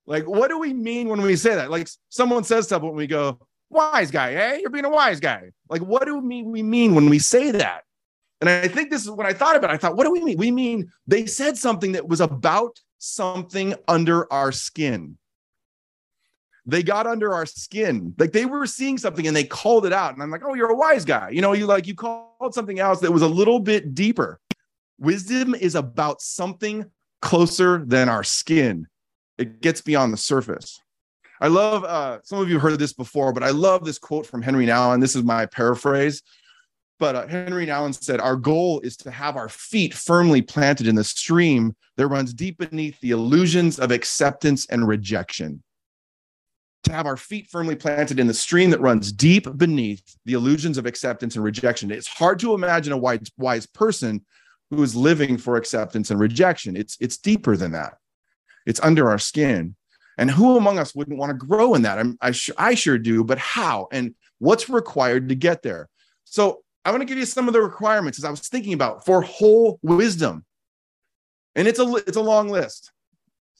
Like, 0.07 0.25
what 0.25 0.49
do 0.49 0.59
we 0.59 0.73
mean 0.73 1.09
when 1.09 1.21
we 1.21 1.35
say 1.35 1.55
that? 1.55 1.71
Like, 1.71 1.89
someone 2.09 2.43
says 2.43 2.67
something, 2.67 2.89
when 2.89 2.97
we 2.97 3.07
go, 3.07 3.39
wise 3.69 4.11
guy, 4.11 4.33
eh? 4.33 4.57
You're 4.57 4.69
being 4.69 4.85
a 4.85 4.89
wise 4.89 5.19
guy. 5.19 5.51
Like, 5.69 5.81
what 5.81 6.05
do 6.05 6.17
we, 6.19 6.43
we 6.43 6.63
mean 6.63 6.95
when 6.95 7.09
we 7.09 7.19
say 7.19 7.51
that? 7.51 7.83
And 8.41 8.49
I 8.49 8.67
think 8.67 8.91
this 8.91 9.01
is 9.01 9.09
what 9.09 9.25
I 9.25 9.33
thought 9.33 9.55
about. 9.55 9.71
I 9.71 9.77
thought, 9.77 9.95
what 9.95 10.03
do 10.03 10.11
we 10.11 10.21
mean? 10.21 10.37
We 10.37 10.51
mean 10.51 10.91
they 11.07 11.25
said 11.25 11.57
something 11.57 11.93
that 11.93 12.07
was 12.07 12.21
about 12.21 12.79
something 12.99 13.75
under 13.87 14.31
our 14.31 14.51
skin. 14.51 15.17
They 16.65 16.81
got 16.81 17.05
under 17.05 17.33
our 17.33 17.45
skin. 17.45 18.13
Like 18.17 18.31
they 18.31 18.45
were 18.45 18.65
seeing 18.65 18.97
something 18.97 19.27
and 19.27 19.35
they 19.35 19.43
called 19.43 19.85
it 19.85 19.93
out. 19.93 20.13
And 20.13 20.23
I'm 20.23 20.31
like, 20.31 20.41
oh, 20.43 20.55
you're 20.55 20.71
a 20.71 20.75
wise 20.75 21.05
guy. 21.05 21.29
You 21.29 21.41
know, 21.41 21.53
you 21.53 21.67
like, 21.67 21.85
you 21.85 21.93
called 21.93 22.53
something 22.53 22.79
else 22.79 22.99
that 23.01 23.11
was 23.11 23.21
a 23.21 23.27
little 23.27 23.59
bit 23.59 23.93
deeper. 23.93 24.39
Wisdom 24.97 25.53
is 25.53 25.75
about 25.75 26.21
something 26.21 26.85
closer 27.21 27.83
than 27.85 28.07
our 28.07 28.23
skin, 28.23 28.87
it 29.37 29.61
gets 29.61 29.81
beyond 29.81 30.13
the 30.13 30.17
surface. 30.17 30.79
I 31.41 31.47
love, 31.47 31.83
uh, 31.83 32.19
some 32.23 32.39
of 32.39 32.49
you 32.49 32.59
heard 32.59 32.79
this 32.79 32.93
before, 32.93 33.33
but 33.33 33.43
I 33.43 33.49
love 33.49 33.83
this 33.83 33.97
quote 33.97 34.25
from 34.25 34.41
Henri 34.41 34.65
Nouwen. 34.65 35.01
This 35.01 35.15
is 35.15 35.23
my 35.23 35.45
paraphrase. 35.45 36.21
But 36.97 37.15
uh, 37.15 37.27
Henri 37.27 37.65
Nouwen 37.65 37.93
said, 38.01 38.21
Our 38.21 38.37
goal 38.37 38.79
is 38.81 38.95
to 38.97 39.11
have 39.11 39.35
our 39.35 39.49
feet 39.49 39.93
firmly 39.93 40.41
planted 40.41 40.87
in 40.87 40.95
the 40.95 41.03
stream 41.03 41.75
that 41.97 42.07
runs 42.07 42.33
deep 42.33 42.57
beneath 42.57 42.99
the 43.01 43.11
illusions 43.11 43.79
of 43.79 43.91
acceptance 43.91 44.65
and 44.67 44.87
rejection. 44.87 45.61
To 46.85 46.93
have 46.93 47.07
our 47.07 47.17
feet 47.17 47.47
firmly 47.49 47.75
planted 47.75 48.19
in 48.19 48.27
the 48.27 48.33
stream 48.33 48.69
that 48.69 48.79
runs 48.79 49.11
deep 49.11 49.47
beneath 49.57 50.17
the 50.25 50.33
illusions 50.33 50.77
of 50.77 50.85
acceptance 50.85 51.35
and 51.35 51.43
rejection. 51.43 51.89
It's 51.91 52.07
hard 52.07 52.37
to 52.39 52.53
imagine 52.53 52.93
a 52.93 52.97
wise, 52.97 53.31
wise 53.37 53.65
person 53.65 54.23
who 54.69 54.83
is 54.83 54.95
living 54.95 55.37
for 55.37 55.57
acceptance 55.57 56.11
and 56.11 56.19
rejection. 56.19 56.77
It's, 56.77 56.95
it's 56.99 57.17
deeper 57.17 57.57
than 57.57 57.71
that, 57.71 57.97
it's 58.67 58.79
under 58.81 59.09
our 59.09 59.17
skin. 59.17 59.75
And 60.17 60.29
who 60.31 60.57
among 60.57 60.77
us 60.77 60.95
wouldn't 60.95 61.17
want 61.17 61.31
to 61.31 61.45
grow 61.45 61.73
in 61.73 61.81
that? 61.81 61.97
I'm, 61.97 62.17
I, 62.21 62.33
I 62.57 62.75
sure 62.75 62.97
do, 62.97 63.23
but 63.23 63.37
how? 63.37 63.87
And 63.91 64.15
what's 64.37 64.69
required 64.69 65.29
to 65.29 65.35
get 65.35 65.61
there? 65.61 65.89
So 66.23 66.63
I 66.85 66.91
want 66.91 67.01
to 67.01 67.05
give 67.05 67.17
you 67.17 67.25
some 67.25 67.47
of 67.47 67.53
the 67.53 67.61
requirements 67.61 68.19
as 68.19 68.25
I 68.25 68.29
was 68.29 68.47
thinking 68.47 68.73
about 68.73 69.05
for 69.05 69.21
whole 69.23 69.79
wisdom. 69.81 70.45
And 71.55 71.67
it's 71.67 71.79
a 71.79 71.95
it's 71.95 72.17
a 72.17 72.21
long 72.21 72.49
list. 72.49 72.91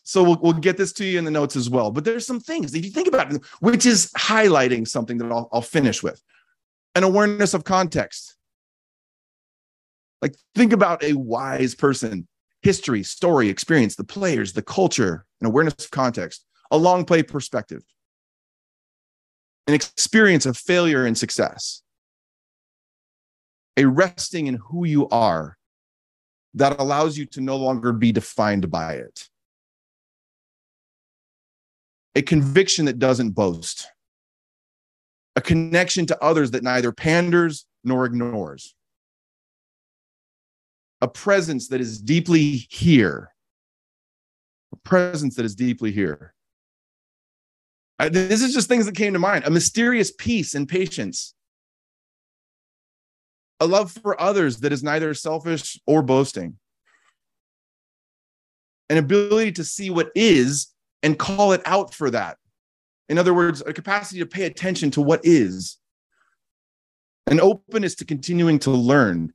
So 0.05 0.24
we'll, 0.24 0.39
we'll 0.41 0.53
get 0.53 0.77
this 0.77 0.93
to 0.93 1.05
you 1.05 1.19
in 1.19 1.25
the 1.25 1.31
notes 1.31 1.57
as 1.57 1.69
well. 1.69 1.91
But 1.91 2.05
there's 2.05 2.25
some 2.25 2.39
things 2.39 2.74
if 2.74 2.85
you 2.85 2.91
think 2.91 3.07
about 3.07 3.33
it, 3.33 3.43
which 3.59 3.85
is 3.85 4.12
highlighting 4.17 4.88
something 4.88 5.17
that 5.17 5.31
I'll, 5.31 5.50
I'll 5.51 5.62
finish 5.62 6.01
with 6.01 6.21
an 6.95 7.03
awareness 7.03 7.53
of 7.53 7.63
context. 7.63 8.38
Like 10.21 10.35
think 10.55 10.71
about 10.71 11.03
a 11.03 11.13
wise 11.13 11.75
person, 11.75 12.27
history, 12.62 13.03
story, 13.03 13.50
experience, 13.50 13.95
the 13.95 14.03
players, 14.03 14.53
the 14.53 14.62
culture, 14.62 15.25
an 15.41 15.47
awareness 15.47 15.85
of 15.85 15.91
context, 15.91 16.45
a 16.71 16.77
long 16.77 17.03
play 17.03 17.21
perspective, 17.21 17.83
an 19.67 19.74
experience 19.74 20.45
of 20.45 20.55
failure 20.55 21.05
and 21.05 21.17
success 21.17 21.81
a 23.77 23.85
resting 23.85 24.47
in 24.47 24.55
who 24.55 24.85
you 24.85 25.07
are 25.09 25.57
that 26.53 26.79
allows 26.79 27.17
you 27.17 27.25
to 27.25 27.41
no 27.41 27.57
longer 27.57 27.91
be 27.91 28.12
defined 28.12 28.71
by 28.71 28.93
it. 28.93 29.27
A 32.15 32.22
conviction 32.22 32.86
that 32.86 33.00
doesn't 33.00 33.31
boast, 33.31 33.88
a 35.36 35.41
connection 35.41 36.05
to 36.05 36.24
others 36.24 36.51
that 36.51 36.63
neither 36.63 36.91
panders 36.91 37.65
nor 37.84 38.05
ignores, 38.05 38.74
a 41.01 41.07
presence 41.07 41.67
that 41.69 41.81
is 41.81 42.01
deeply 42.01 42.67
here, 42.69 43.31
a 44.72 44.77
presence 44.77 45.36
that 45.36 45.45
is 45.45 45.55
deeply 45.55 45.91
here. 45.91 46.34
I, 48.00 48.10
this 48.10 48.41
is 48.41 48.53
just 48.53 48.67
things 48.67 48.86
that 48.86 48.95
came 48.95 49.13
to 49.13 49.19
mind 49.19 49.45
a 49.45 49.50
mysterious 49.50 50.12
peace 50.12 50.53
and 50.53 50.67
patience 50.67 51.36
a 53.60 53.67
love 53.67 53.91
for 53.91 54.19
others 54.19 54.60
that 54.60 54.74
is 54.74 54.84
neither 54.84 55.13
selfish 55.13 55.79
or 55.88 56.01
boasting, 56.01 56.57
an 58.89 58.98
ability 58.98 59.53
to 59.53 59.63
see 59.63 59.89
what 59.89 60.12
is 60.15 60.67
and 61.05 61.19
call 61.19 61.51
it 61.51 61.62
out 61.65 61.93
for 61.93 62.09
that. 62.09 62.38
In 63.09 63.19
other 63.19 63.31
words, 63.31 63.62
a 63.62 63.71
capacity 63.74 64.19
to 64.21 64.25
pay 64.25 64.45
attention 64.45 64.89
to 64.91 65.01
what 65.01 65.21
is, 65.24 65.77
an 67.27 67.39
openness 67.39 67.93
to 67.95 68.05
continuing 68.05 68.57
to 68.59 68.71
learn. 68.71 69.31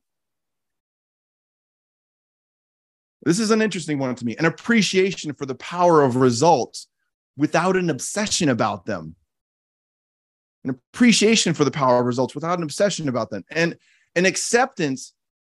This 3.23 3.39
is 3.39 3.51
an 3.51 3.61
interesting 3.61 3.99
one 3.99 4.13
to 4.15 4.25
me 4.25 4.35
an 4.35 4.45
appreciation 4.45 5.33
for 5.33 5.45
the 5.45 5.55
power 5.55 6.03
of 6.03 6.17
results 6.17 6.87
without 7.37 7.77
an 7.77 7.89
obsession 7.89 8.49
about 8.49 8.85
them. 8.85 9.15
An 10.65 10.71
appreciation 10.71 11.53
for 11.53 11.63
the 11.63 11.71
power 11.71 12.01
of 12.01 12.05
results 12.05 12.35
without 12.35 12.57
an 12.57 12.63
obsession 12.63 13.07
about 13.07 13.29
them. 13.29 13.45
And 13.49 13.77
an 14.17 14.25
acceptance 14.25 15.13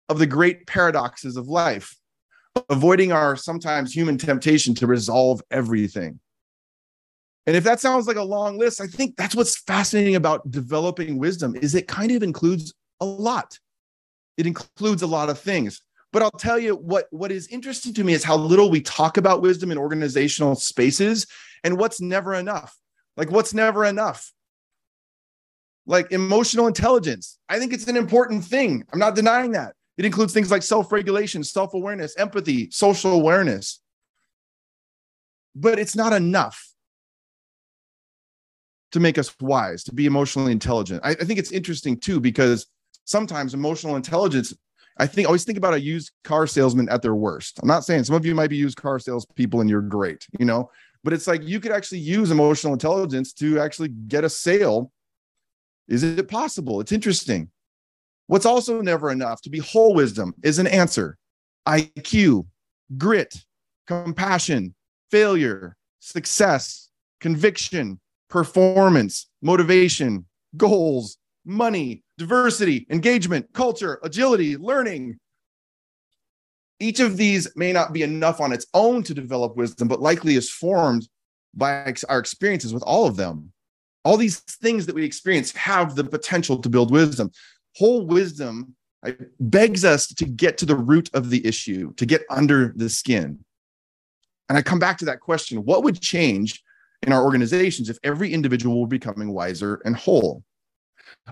of 0.08 0.20
the 0.20 0.26
great 0.26 0.68
paradoxes 0.68 1.36
of 1.36 1.48
life, 1.48 1.96
avoiding 2.68 3.12
our 3.12 3.36
sometimes 3.36 3.92
human 3.92 4.18
temptation 4.18 4.74
to 4.76 4.86
resolve 4.86 5.42
everything. 5.50 6.20
And 7.46 7.56
if 7.56 7.64
that 7.64 7.80
sounds 7.80 8.06
like 8.06 8.16
a 8.16 8.22
long 8.22 8.58
list, 8.58 8.80
I 8.80 8.86
think 8.86 9.16
that's 9.16 9.34
what's 9.34 9.58
fascinating 9.58 10.16
about 10.16 10.50
developing 10.50 11.18
wisdom 11.18 11.56
is 11.56 11.74
it 11.74 11.88
kind 11.88 12.10
of 12.12 12.22
includes 12.22 12.72
a 13.00 13.04
lot. 13.04 13.58
It 14.36 14.46
includes 14.46 15.02
a 15.02 15.06
lot 15.06 15.28
of 15.28 15.38
things. 15.38 15.82
But 16.12 16.22
I'll 16.22 16.30
tell 16.30 16.58
you 16.58 16.76
what 16.76 17.06
what 17.10 17.32
is 17.32 17.48
interesting 17.48 17.92
to 17.94 18.04
me 18.04 18.12
is 18.12 18.24
how 18.24 18.36
little 18.36 18.70
we 18.70 18.80
talk 18.80 19.16
about 19.16 19.42
wisdom 19.42 19.72
in 19.72 19.78
organizational 19.78 20.54
spaces 20.54 21.26
and 21.64 21.76
what's 21.76 22.00
never 22.00 22.34
enough. 22.34 22.76
Like 23.16 23.30
what's 23.30 23.52
never 23.52 23.84
enough? 23.84 24.32
like 25.86 26.12
emotional 26.12 26.66
intelligence. 26.66 27.38
I 27.48 27.58
think 27.58 27.72
it's 27.72 27.86
an 27.86 27.96
important 27.96 28.44
thing. 28.44 28.84
I'm 28.92 28.98
not 28.98 29.14
denying 29.14 29.52
that. 29.52 29.74
It 29.96 30.04
includes 30.04 30.32
things 30.32 30.50
like 30.50 30.62
self 30.62 30.90
regulation, 30.92 31.44
self 31.44 31.74
awareness, 31.74 32.16
empathy, 32.16 32.70
social 32.70 33.12
awareness. 33.12 33.80
But 35.54 35.78
it's 35.78 35.94
not 35.94 36.12
enough 36.12 36.72
to 38.92 39.00
make 39.00 39.18
us 39.18 39.34
wise, 39.40 39.84
to 39.84 39.94
be 39.94 40.06
emotionally 40.06 40.52
intelligent. 40.52 41.00
I, 41.04 41.10
I 41.10 41.14
think 41.14 41.38
it's 41.38 41.52
interesting 41.52 41.98
too, 41.98 42.20
because 42.20 42.66
sometimes 43.04 43.54
emotional 43.54 43.96
intelligence, 43.96 44.54
I 44.98 45.06
think, 45.06 45.26
always 45.26 45.44
think 45.44 45.58
about 45.58 45.74
a 45.74 45.80
used 45.80 46.12
car 46.24 46.46
salesman 46.46 46.88
at 46.88 47.02
their 47.02 47.14
worst. 47.14 47.60
I'm 47.60 47.68
not 47.68 47.84
saying 47.84 48.04
some 48.04 48.16
of 48.16 48.26
you 48.26 48.34
might 48.34 48.50
be 48.50 48.56
used 48.56 48.76
car 48.76 48.98
salespeople 48.98 49.60
and 49.60 49.70
you're 49.70 49.82
great, 49.82 50.26
you 50.38 50.44
know, 50.44 50.70
but 51.04 51.12
it's 51.12 51.26
like 51.26 51.42
you 51.42 51.60
could 51.60 51.72
actually 51.72 51.98
use 51.98 52.30
emotional 52.30 52.72
intelligence 52.72 53.32
to 53.34 53.60
actually 53.60 53.88
get 53.88 54.24
a 54.24 54.28
sale 54.28 54.90
is 55.88 56.02
it 56.02 56.28
possible? 56.28 56.80
It's 56.80 56.92
interesting. 56.92 57.50
What's 58.26 58.46
also 58.46 58.80
never 58.80 59.10
enough 59.10 59.42
to 59.42 59.50
be 59.50 59.58
whole 59.58 59.94
wisdom 59.94 60.34
is 60.42 60.58
an 60.58 60.66
answer 60.66 61.18
IQ, 61.66 62.46
grit, 62.96 63.44
compassion, 63.86 64.74
failure, 65.10 65.76
success, 66.00 66.88
conviction, 67.20 68.00
performance, 68.28 69.28
motivation, 69.42 70.26
goals, 70.56 71.18
money, 71.44 72.02
diversity, 72.18 72.86
engagement, 72.90 73.46
culture, 73.52 73.98
agility, 74.02 74.56
learning. 74.56 75.18
Each 76.80 77.00
of 77.00 77.16
these 77.16 77.48
may 77.56 77.72
not 77.72 77.92
be 77.92 78.02
enough 78.02 78.40
on 78.40 78.52
its 78.52 78.66
own 78.74 79.02
to 79.04 79.14
develop 79.14 79.56
wisdom, 79.56 79.88
but 79.88 80.00
likely 80.00 80.34
is 80.34 80.50
formed 80.50 81.08
by 81.54 81.94
our 82.08 82.18
experiences 82.18 82.74
with 82.74 82.82
all 82.82 83.06
of 83.06 83.16
them. 83.16 83.52
All 84.04 84.16
these 84.16 84.40
things 84.40 84.84
that 84.86 84.94
we 84.94 85.04
experience 85.04 85.52
have 85.52 85.94
the 85.94 86.04
potential 86.04 86.58
to 86.58 86.68
build 86.68 86.90
wisdom. 86.90 87.30
Whole 87.76 88.06
wisdom 88.06 88.74
begs 89.40 89.84
us 89.84 90.06
to 90.06 90.24
get 90.24 90.58
to 90.58 90.66
the 90.66 90.76
root 90.76 91.10
of 91.14 91.30
the 91.30 91.46
issue, 91.46 91.92
to 91.94 92.06
get 92.06 92.22
under 92.30 92.72
the 92.76 92.88
skin. 92.88 93.44
And 94.48 94.58
I 94.58 94.62
come 94.62 94.78
back 94.78 94.98
to 94.98 95.04
that 95.06 95.20
question 95.20 95.64
what 95.64 95.84
would 95.84 96.00
change 96.00 96.62
in 97.02 97.12
our 97.12 97.22
organizations 97.22 97.90
if 97.90 97.98
every 98.02 98.32
individual 98.32 98.80
were 98.80 98.86
becoming 98.86 99.32
wiser 99.32 99.80
and 99.84 99.96
whole? 99.96 100.42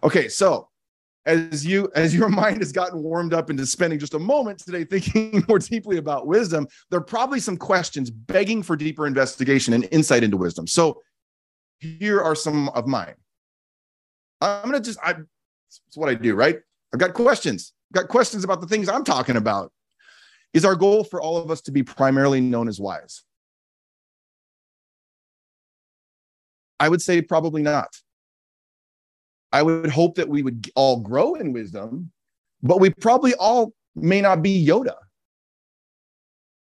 Okay, 0.03 0.29
so 0.29 0.69
as 1.27 1.65
you 1.65 1.91
as 1.95 2.15
your 2.15 2.29
mind 2.41 2.59
has 2.59 2.73
gotten 2.73 3.03
warmed 3.03 3.35
up 3.35 3.51
into 3.51 3.65
spending 3.67 3.99
just 3.99 4.15
a 4.15 4.19
moment 4.19 4.59
today 4.59 4.85
thinking 4.85 5.45
more 5.49 5.59
deeply 5.59 5.99
about 5.99 6.27
wisdom 6.27 6.67
there 6.91 6.99
are 6.99 7.05
probably 7.05 7.41
some 7.41 7.57
questions 7.57 8.11
begging 8.11 8.63
for 8.63 8.77
deeper 8.77 9.07
investigation 9.07 9.73
and 9.73 9.89
insight 9.93 10.25
into 10.25 10.37
wisdom 10.37 10.67
so 10.67 11.01
here 11.79 12.21
are 12.21 12.35
some 12.35 12.69
of 12.71 12.87
mine 12.87 13.15
i'm 14.41 14.65
gonna 14.65 14.81
just 14.81 14.99
i 15.03 15.15
it's 15.87 15.97
what 15.97 16.09
i 16.09 16.15
do 16.15 16.35
right 16.35 16.59
i've 16.93 17.01
got 17.01 17.15
questions 17.15 17.73
i've 17.91 18.03
got 18.03 18.09
questions 18.09 18.45
about 18.45 18.61
the 18.61 18.67
things 18.67 18.89
i'm 18.89 19.05
talking 19.05 19.37
about 19.37 19.73
is 20.53 20.65
our 20.65 20.77
goal 20.77 21.05
for 21.05 21.21
all 21.21 21.37
of 21.37 21.51
us 21.51 21.61
to 21.63 21.73
be 21.73 21.83
primarily 21.83 22.41
known 22.41 22.69
as 22.69 22.81
wise 22.81 23.23
i 26.81 26.89
would 26.89 27.01
say 27.01 27.23
probably 27.23 27.63
not 27.63 27.89
I 29.53 29.63
would 29.63 29.91
hope 29.91 30.15
that 30.17 30.29
we 30.29 30.43
would 30.43 30.71
all 30.75 31.01
grow 31.01 31.35
in 31.35 31.53
wisdom, 31.53 32.11
but 32.63 32.81
we 32.81 32.91
probably 32.91 33.35
all 33.35 33.73
may 33.95 34.21
not 34.21 34.43
be 34.43 34.67
Yoda, 34.67 34.95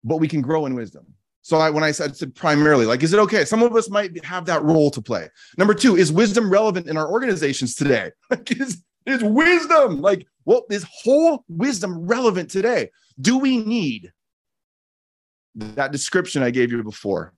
but 0.03 0.17
we 0.17 0.27
can 0.27 0.43
grow 0.43 0.67
in 0.67 0.75
wisdom. 0.75 1.07
So 1.43 1.57
I, 1.57 1.71
when 1.71 1.85
I 1.85 1.93
said, 1.93 2.17
said 2.17 2.35
primarily, 2.35 2.85
like, 2.85 3.03
is 3.03 3.13
it 3.13 3.21
okay? 3.21 3.45
Some 3.45 3.63
of 3.63 3.75
us 3.75 3.89
might 3.89 4.23
have 4.25 4.45
that 4.47 4.63
role 4.63 4.91
to 4.91 5.01
play. 5.01 5.29
Number 5.57 5.73
two, 5.73 5.97
is 5.97 6.13
wisdom 6.13 6.51
relevant 6.51 6.87
in 6.87 6.97
our 6.97 7.11
organizations 7.11 7.75
today? 7.75 8.11
Is, 8.51 8.83
is 9.11 9.23
wisdom 9.23 10.01
like, 10.01 10.27
well, 10.45 10.65
is 10.71 10.87
whole 10.91 11.45
wisdom 11.49 12.07
relevant 12.07 12.51
today? 12.51 12.91
Do 13.21 13.39
we 13.39 13.59
need 13.59 14.13
that 15.55 15.93
description 15.93 16.43
I 16.43 16.51
gave 16.51 16.73
you 16.73 16.83
before? 16.83 17.35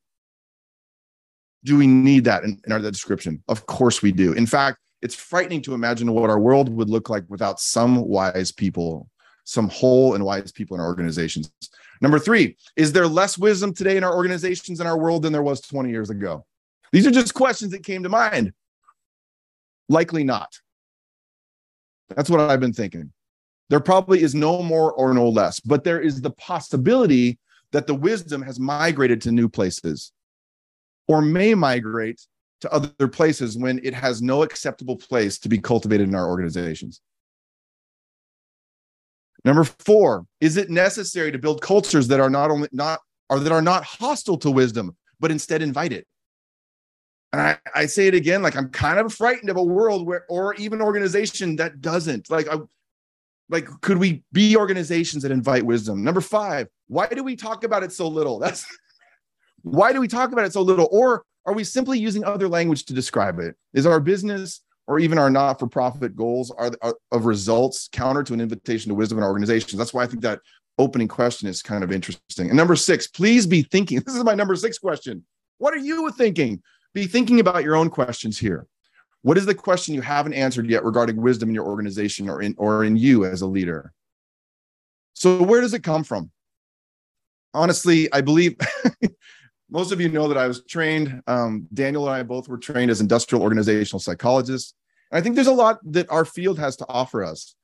Do 1.64 1.76
we 1.76 1.86
need 1.86 2.24
that 2.24 2.44
in, 2.44 2.60
in 2.66 2.72
our 2.72 2.80
description? 2.80 3.42
Of 3.48 3.66
course 3.66 4.02
we 4.02 4.12
do. 4.12 4.32
In 4.32 4.46
fact, 4.46 4.78
it's 5.00 5.14
frightening 5.14 5.62
to 5.62 5.74
imagine 5.74 6.12
what 6.12 6.30
our 6.30 6.38
world 6.38 6.68
would 6.68 6.88
look 6.88 7.10
like 7.10 7.24
without 7.28 7.60
some 7.60 8.04
wise 8.04 8.52
people, 8.52 9.08
some 9.44 9.68
whole 9.68 10.14
and 10.14 10.24
wise 10.24 10.52
people 10.52 10.76
in 10.76 10.80
our 10.80 10.86
organizations. 10.86 11.50
Number 12.00 12.18
three, 12.18 12.56
is 12.76 12.92
there 12.92 13.06
less 13.06 13.36
wisdom 13.38 13.74
today 13.74 13.96
in 13.96 14.04
our 14.04 14.14
organizations 14.14 14.80
and 14.80 14.88
our 14.88 14.98
world 14.98 15.22
than 15.22 15.32
there 15.32 15.42
was 15.42 15.60
20 15.60 15.90
years 15.90 16.10
ago? 16.10 16.44
These 16.92 17.06
are 17.06 17.12
just 17.12 17.34
questions 17.34 17.72
that 17.72 17.84
came 17.84 18.02
to 18.02 18.08
mind. 18.08 18.52
Likely 19.88 20.24
not. 20.24 20.58
That's 22.16 22.30
what 22.30 22.40
I've 22.40 22.60
been 22.60 22.72
thinking. 22.72 23.12
There 23.70 23.80
probably 23.80 24.22
is 24.22 24.34
no 24.34 24.62
more 24.62 24.92
or 24.92 25.14
no 25.14 25.28
less, 25.28 25.60
but 25.60 25.84
there 25.84 26.00
is 26.00 26.20
the 26.20 26.30
possibility 26.30 27.38
that 27.72 27.86
the 27.86 27.94
wisdom 27.94 28.42
has 28.42 28.60
migrated 28.60 29.22
to 29.22 29.32
new 29.32 29.48
places 29.48 30.12
or 31.08 31.22
may 31.22 31.54
migrate 31.54 32.20
to 32.60 32.72
other 32.72 33.08
places 33.08 33.56
when 33.56 33.80
it 33.82 33.94
has 33.94 34.22
no 34.22 34.42
acceptable 34.42 34.96
place 34.96 35.38
to 35.40 35.48
be 35.48 35.58
cultivated 35.58 36.08
in 36.08 36.14
our 36.14 36.28
organizations. 36.28 37.00
Number 39.44 39.64
four, 39.64 40.26
is 40.40 40.56
it 40.56 40.70
necessary 40.70 41.32
to 41.32 41.38
build 41.38 41.60
cultures 41.60 42.08
that 42.08 42.20
are 42.20 42.30
not 42.30 42.50
only 42.50 42.68
not 42.70 43.00
or 43.28 43.40
that 43.40 43.52
are 43.52 43.62
not 43.62 43.84
hostile 43.84 44.38
to 44.38 44.50
wisdom, 44.50 44.96
but 45.18 45.32
instead 45.32 45.62
invite 45.62 45.92
it? 45.92 46.06
And 47.32 47.40
I, 47.40 47.58
I 47.74 47.86
say 47.86 48.06
it 48.06 48.14
again, 48.14 48.42
like 48.42 48.56
I'm 48.56 48.68
kind 48.68 48.98
of 48.98 49.12
frightened 49.12 49.48
of 49.48 49.56
a 49.56 49.62
world 49.62 50.06
where, 50.06 50.24
or 50.28 50.54
even 50.54 50.82
organization 50.82 51.56
that 51.56 51.80
doesn't. 51.80 52.30
Like, 52.30 52.48
I, 52.48 52.58
like, 53.48 53.66
could 53.80 53.98
we 53.98 54.22
be 54.32 54.56
organizations 54.56 55.22
that 55.22 55.32
invite 55.32 55.64
wisdom? 55.64 56.04
Number 56.04 56.20
five, 56.20 56.68
why 56.88 57.06
do 57.06 57.22
we 57.22 57.36
talk 57.36 57.64
about 57.64 57.82
it 57.82 57.92
so 57.92 58.08
little? 58.08 58.38
That's 58.40 58.66
why 59.62 59.92
do 59.92 60.00
we 60.00 60.08
talk 60.08 60.32
about 60.32 60.44
it 60.44 60.52
so 60.52 60.62
little? 60.62 60.88
Or 60.92 61.24
are 61.46 61.54
we 61.54 61.64
simply 61.64 61.98
using 61.98 62.24
other 62.24 62.48
language 62.48 62.84
to 62.86 62.94
describe 62.94 63.38
it? 63.38 63.56
Is 63.72 63.86
our 63.86 64.00
business 64.00 64.62
or 64.86 64.98
even 64.98 65.16
our 65.16 65.30
not-for-profit 65.30 66.16
goals 66.16 66.50
are, 66.50 66.72
are 66.82 66.96
of 67.12 67.24
results 67.24 67.88
counter 67.92 68.22
to 68.24 68.34
an 68.34 68.40
invitation 68.40 68.90
to 68.90 68.94
wisdom 68.94 69.18
in 69.18 69.24
our 69.24 69.30
organizations? 69.30 69.78
That's 69.78 69.94
why 69.94 70.02
I 70.02 70.06
think 70.06 70.22
that 70.22 70.40
opening 70.78 71.08
question 71.08 71.48
is 71.48 71.62
kind 71.62 71.84
of 71.84 71.92
interesting. 71.92 72.48
And 72.48 72.56
number 72.56 72.76
six, 72.76 73.06
please 73.06 73.46
be 73.46 73.62
thinking. 73.62 74.00
This 74.06 74.16
is 74.16 74.24
my 74.24 74.34
number 74.34 74.56
six 74.56 74.78
question. 74.78 75.24
What 75.58 75.74
are 75.74 75.78
you 75.78 76.10
thinking? 76.12 76.62
Be 76.94 77.06
thinking 77.06 77.40
about 77.40 77.64
your 77.64 77.76
own 77.76 77.90
questions 77.90 78.38
here. 78.38 78.66
What 79.22 79.38
is 79.38 79.46
the 79.46 79.54
question 79.54 79.94
you 79.94 80.00
haven't 80.00 80.34
answered 80.34 80.68
yet 80.68 80.84
regarding 80.84 81.16
wisdom 81.16 81.48
in 81.48 81.54
your 81.54 81.66
organization 81.66 82.28
or 82.28 82.42
in 82.42 82.54
or 82.58 82.84
in 82.84 82.96
you 82.96 83.24
as 83.24 83.40
a 83.40 83.46
leader? 83.46 83.92
So 85.14 85.42
where 85.42 85.60
does 85.60 85.74
it 85.74 85.82
come 85.82 86.04
from? 86.04 86.30
Honestly, 87.54 88.12
I 88.12 88.20
believe 88.20 88.56
most 89.70 89.92
of 89.92 90.00
you 90.00 90.08
know 90.08 90.28
that 90.28 90.38
I 90.38 90.48
was 90.48 90.64
trained. 90.64 91.22
Um, 91.26 91.68
Daniel 91.72 92.06
and 92.06 92.14
I 92.14 92.22
both 92.22 92.48
were 92.48 92.58
trained 92.58 92.90
as 92.90 93.00
industrial 93.00 93.42
organizational 93.42 94.00
psychologists. 94.00 94.74
And 95.10 95.18
I 95.18 95.22
think 95.22 95.34
there's 95.34 95.46
a 95.46 95.52
lot 95.52 95.78
that 95.92 96.10
our 96.10 96.24
field 96.24 96.58
has 96.58 96.76
to 96.76 96.86
offer 96.88 97.24
us. 97.24 97.54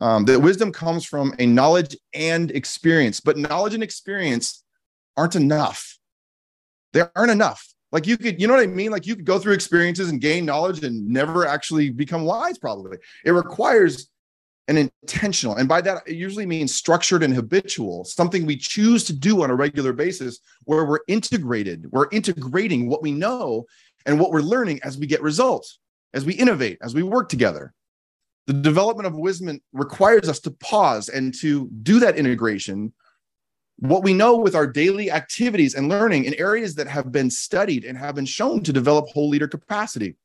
Um, 0.00 0.24
that 0.24 0.40
wisdom 0.40 0.72
comes 0.72 1.04
from 1.04 1.34
a 1.38 1.46
knowledge 1.46 1.96
and 2.12 2.50
experience, 2.50 3.20
but 3.20 3.36
knowledge 3.36 3.74
and 3.74 3.82
experience 3.82 4.64
aren't 5.16 5.36
enough. 5.36 5.98
They 6.92 7.02
aren't 7.14 7.30
enough. 7.30 7.73
Like 7.94 8.08
you 8.08 8.18
could, 8.18 8.40
you 8.40 8.48
know 8.48 8.54
what 8.54 8.62
I 8.64 8.66
mean? 8.66 8.90
Like 8.90 9.06
you 9.06 9.14
could 9.14 9.24
go 9.24 9.38
through 9.38 9.52
experiences 9.52 10.10
and 10.10 10.20
gain 10.20 10.44
knowledge 10.44 10.82
and 10.82 11.06
never 11.08 11.46
actually 11.46 11.90
become 11.90 12.24
wise, 12.24 12.58
probably. 12.58 12.98
It 13.24 13.30
requires 13.30 14.10
an 14.66 14.76
intentional. 14.76 15.54
And 15.54 15.68
by 15.68 15.80
that, 15.82 16.02
it 16.04 16.16
usually 16.16 16.44
means 16.44 16.74
structured 16.74 17.22
and 17.22 17.32
habitual, 17.32 18.04
something 18.04 18.44
we 18.44 18.56
choose 18.56 19.04
to 19.04 19.12
do 19.12 19.44
on 19.44 19.50
a 19.50 19.54
regular 19.54 19.92
basis 19.92 20.40
where 20.64 20.84
we're 20.84 21.04
integrated, 21.06 21.86
we're 21.92 22.08
integrating 22.10 22.88
what 22.88 23.00
we 23.00 23.12
know 23.12 23.64
and 24.06 24.18
what 24.18 24.32
we're 24.32 24.40
learning 24.40 24.80
as 24.82 24.98
we 24.98 25.06
get 25.06 25.22
results, 25.22 25.78
as 26.14 26.24
we 26.24 26.34
innovate, 26.34 26.78
as 26.82 26.96
we 26.96 27.04
work 27.04 27.28
together. 27.28 27.72
The 28.48 28.54
development 28.54 29.06
of 29.06 29.14
wisdom 29.14 29.60
requires 29.72 30.28
us 30.28 30.40
to 30.40 30.50
pause 30.50 31.08
and 31.10 31.32
to 31.40 31.68
do 31.84 32.00
that 32.00 32.16
integration. 32.16 32.92
What 33.78 34.04
we 34.04 34.14
know 34.14 34.36
with 34.36 34.54
our 34.54 34.66
daily 34.66 35.10
activities 35.10 35.74
and 35.74 35.88
learning 35.88 36.24
in 36.24 36.34
areas 36.34 36.76
that 36.76 36.86
have 36.86 37.10
been 37.10 37.30
studied 37.30 37.84
and 37.84 37.98
have 37.98 38.14
been 38.14 38.26
shown 38.26 38.62
to 38.62 38.72
develop 38.72 39.08
whole 39.08 39.28
leader 39.28 39.48
capacity. 39.48 40.16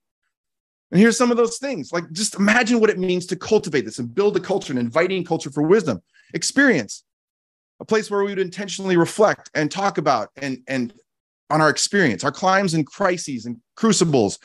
And 0.91 0.99
here's 0.99 1.17
some 1.17 1.31
of 1.31 1.37
those 1.37 1.57
things. 1.57 1.91
Like 1.91 2.11
just 2.11 2.35
imagine 2.35 2.79
what 2.79 2.89
it 2.89 2.99
means 2.99 3.25
to 3.27 3.35
cultivate 3.35 3.85
this 3.85 3.99
and 3.99 4.13
build 4.13 4.37
a 4.37 4.39
culture, 4.39 4.73
an 4.73 4.79
inviting 4.79 5.23
culture 5.23 5.51
for 5.51 5.63
wisdom. 5.63 6.01
Experience, 6.33 7.03
a 7.79 7.85
place 7.85 8.09
where 8.09 8.23
we 8.23 8.31
would 8.31 8.39
intentionally 8.39 8.97
reflect 8.97 9.49
and 9.53 9.71
talk 9.71 9.97
about 9.97 10.29
and 10.37 10.59
and 10.67 10.93
on 11.49 11.61
our 11.61 11.69
experience, 11.69 12.23
our 12.23 12.31
climbs 12.31 12.75
and 12.75 12.85
crises 12.85 13.45
and 13.47 13.57
crucibles, 13.75 14.37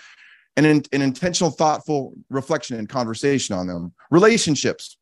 and 0.57 0.64
an, 0.64 0.83
an 0.93 1.03
intentional, 1.03 1.51
thoughtful 1.51 2.14
reflection 2.31 2.79
and 2.79 2.88
conversation 2.88 3.55
on 3.55 3.67
them. 3.67 3.93
Relationships. 4.11 4.97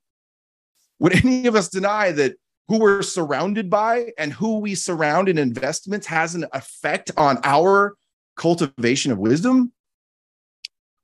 Would 0.98 1.24
any 1.24 1.46
of 1.46 1.56
us 1.56 1.68
deny 1.68 2.12
that 2.12 2.36
who 2.68 2.78
we're 2.78 3.02
surrounded 3.02 3.68
by 3.68 4.12
and 4.18 4.32
who 4.32 4.58
we 4.58 4.74
surround 4.74 5.28
in 5.28 5.38
investments 5.38 6.06
has 6.06 6.34
an 6.34 6.46
effect 6.52 7.10
on 7.16 7.38
our 7.44 7.96
cultivation 8.36 9.12
of 9.12 9.18
wisdom? 9.18 9.72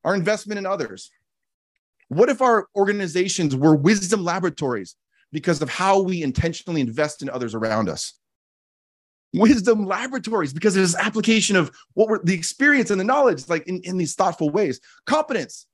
our 0.05 0.14
investment 0.14 0.59
in 0.59 0.66
others? 0.66 1.11
What 2.09 2.31
if 2.31 2.40
our 2.40 2.68
organizations 2.75 3.55
were 3.55 3.77
wisdom 3.77 4.25
laboratories 4.25 4.97
because 5.33 5.61
of 5.61 5.68
how 5.68 6.01
we 6.01 6.23
intentionally 6.23 6.81
invest 6.81 7.23
in 7.23 7.29
others 7.29 7.55
around 7.55 7.88
us? 7.88 8.14
Wisdom 9.35 9.85
laboratories 9.85 10.55
because 10.55 10.75
there's 10.75 10.97
application 10.97 11.55
of 11.57 11.71
what 11.92 12.09
we're 12.09 12.25
the 12.25 12.33
experience 12.33 12.90
and 12.90 12.99
the 12.99 13.05
knowledge, 13.05 13.47
like 13.49 13.66
in, 13.66 13.83
in 13.83 13.99
these 13.99 14.14
thoughtful 14.14 14.49
ways. 14.49 14.81
Competence, 15.05 15.66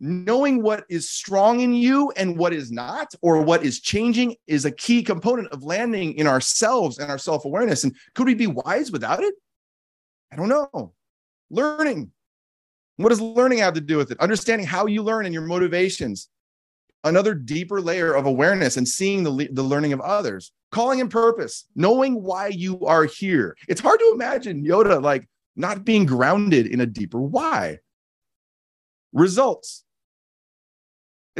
knowing 0.00 0.62
what 0.62 0.84
is 0.88 1.10
strong 1.10 1.60
in 1.60 1.74
you 1.74 2.10
and 2.16 2.36
what 2.36 2.52
is 2.54 2.72
not, 2.72 3.14
or 3.20 3.42
what 3.42 3.62
is 3.62 3.80
changing, 3.80 4.34
is 4.46 4.64
a 4.64 4.70
key 4.70 5.02
component 5.02 5.48
of 5.48 5.62
landing 5.62 6.14
in 6.14 6.26
ourselves 6.26 6.98
and 6.98 7.10
our 7.10 7.18
self 7.18 7.44
awareness. 7.44 7.84
And 7.84 7.94
could 8.14 8.26
we 8.26 8.34
be 8.34 8.46
wise 8.46 8.90
without 8.90 9.22
it? 9.22 9.34
I 10.32 10.36
don't 10.36 10.48
know. 10.48 10.94
Learning, 11.50 12.10
what 12.96 13.10
does 13.10 13.20
learning 13.20 13.58
have 13.58 13.74
to 13.74 13.80
do 13.80 13.98
with 13.98 14.10
it? 14.10 14.20
Understanding 14.20 14.66
how 14.66 14.86
you 14.86 15.02
learn 15.02 15.26
and 15.26 15.34
your 15.34 15.44
motivations. 15.44 16.28
Another 17.02 17.34
deeper 17.34 17.80
layer 17.80 18.12
of 18.12 18.26
awareness 18.26 18.76
and 18.76 18.86
seeing 18.86 19.22
the, 19.22 19.48
the 19.52 19.62
learning 19.62 19.92
of 19.92 20.00
others. 20.00 20.52
Calling 20.70 21.00
and 21.00 21.10
purpose, 21.10 21.64
knowing 21.74 22.22
why 22.22 22.48
you 22.48 22.86
are 22.86 23.04
here. 23.04 23.56
It's 23.68 23.80
hard 23.80 23.98
to 23.98 24.12
imagine 24.14 24.64
Yoda 24.64 25.02
like 25.02 25.28
not 25.56 25.84
being 25.84 26.06
grounded 26.06 26.66
in 26.66 26.80
a 26.80 26.86
deeper 26.86 27.20
why. 27.20 27.78
Results. 29.12 29.82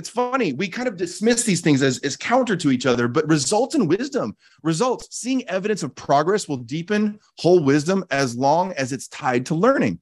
It's 0.01 0.09
funny. 0.09 0.55
We 0.55 0.67
kind 0.67 0.89
of 0.89 0.97
dismiss 0.97 1.45
these 1.45 1.61
things 1.61 1.83
as, 1.83 1.99
as 1.99 2.17
counter 2.17 2.57
to 2.57 2.71
each 2.71 2.87
other, 2.87 3.07
but 3.07 3.29
results 3.29 3.75
in 3.75 3.87
wisdom, 3.87 4.35
results, 4.63 5.09
seeing 5.11 5.47
evidence 5.47 5.83
of 5.83 5.95
progress 5.95 6.49
will 6.49 6.57
deepen 6.57 7.21
whole 7.37 7.63
wisdom 7.63 8.07
as 8.11 8.35
long 8.35 8.73
as 8.79 8.95
it's 8.95 9.09
tied 9.09 9.45
to 9.45 9.55
learning. 9.55 10.01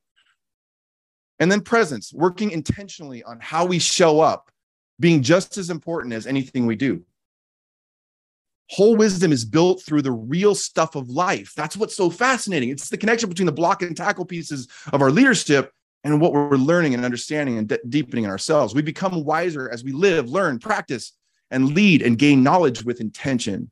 And 1.41 1.51
then 1.51 1.63
presence, 1.63 2.13
working 2.13 2.53
intentionally 2.53 3.25
on 3.25 3.41
how 3.41 3.65
we 3.67 3.81
show 3.81 4.21
up, 4.21 4.53
being 5.01 5.21
just 5.21 5.59
as 5.59 5.69
important 5.69 6.15
as 6.15 6.29
anything 6.29 6.65
we 6.67 6.77
do. 6.77 7.03
Whole 8.71 8.95
wisdom 8.95 9.33
is 9.33 9.45
built 9.45 9.83
through 9.83 10.03
the 10.03 10.13
real 10.13 10.55
stuff 10.55 10.95
of 10.95 11.09
life. 11.09 11.55
That's 11.57 11.77
what's 11.77 11.97
so 11.97 12.09
fascinating. 12.09 12.69
It's 12.69 12.89
the 12.89 12.99
connection 12.99 13.29
between 13.29 13.47
the 13.47 13.53
block 13.53 13.83
and 13.83 13.97
tackle 13.97 14.27
pieces 14.27 14.69
of 14.93 15.03
our 15.03 15.11
leadership 15.11 15.73
and 16.05 16.21
what 16.21 16.33
we're 16.33 16.57
learning 16.57 16.95
and 16.95 17.05
understanding 17.05 17.59
and 17.59 17.69
de- 17.69 17.79
deepening 17.89 18.25
in 18.25 18.31
ourselves. 18.31 18.75
We 18.75 18.83
become 18.83 19.25
wiser 19.25 19.69
as 19.71 19.85
we 19.85 19.93
live, 19.93 20.31
learn, 20.31 20.59
practice, 20.59 21.13
and 21.51 21.75
lead 21.75 22.03
and 22.03 22.19
gain 22.19 22.43
knowledge 22.43 22.85
with 22.85 23.01
intention. 23.01 23.71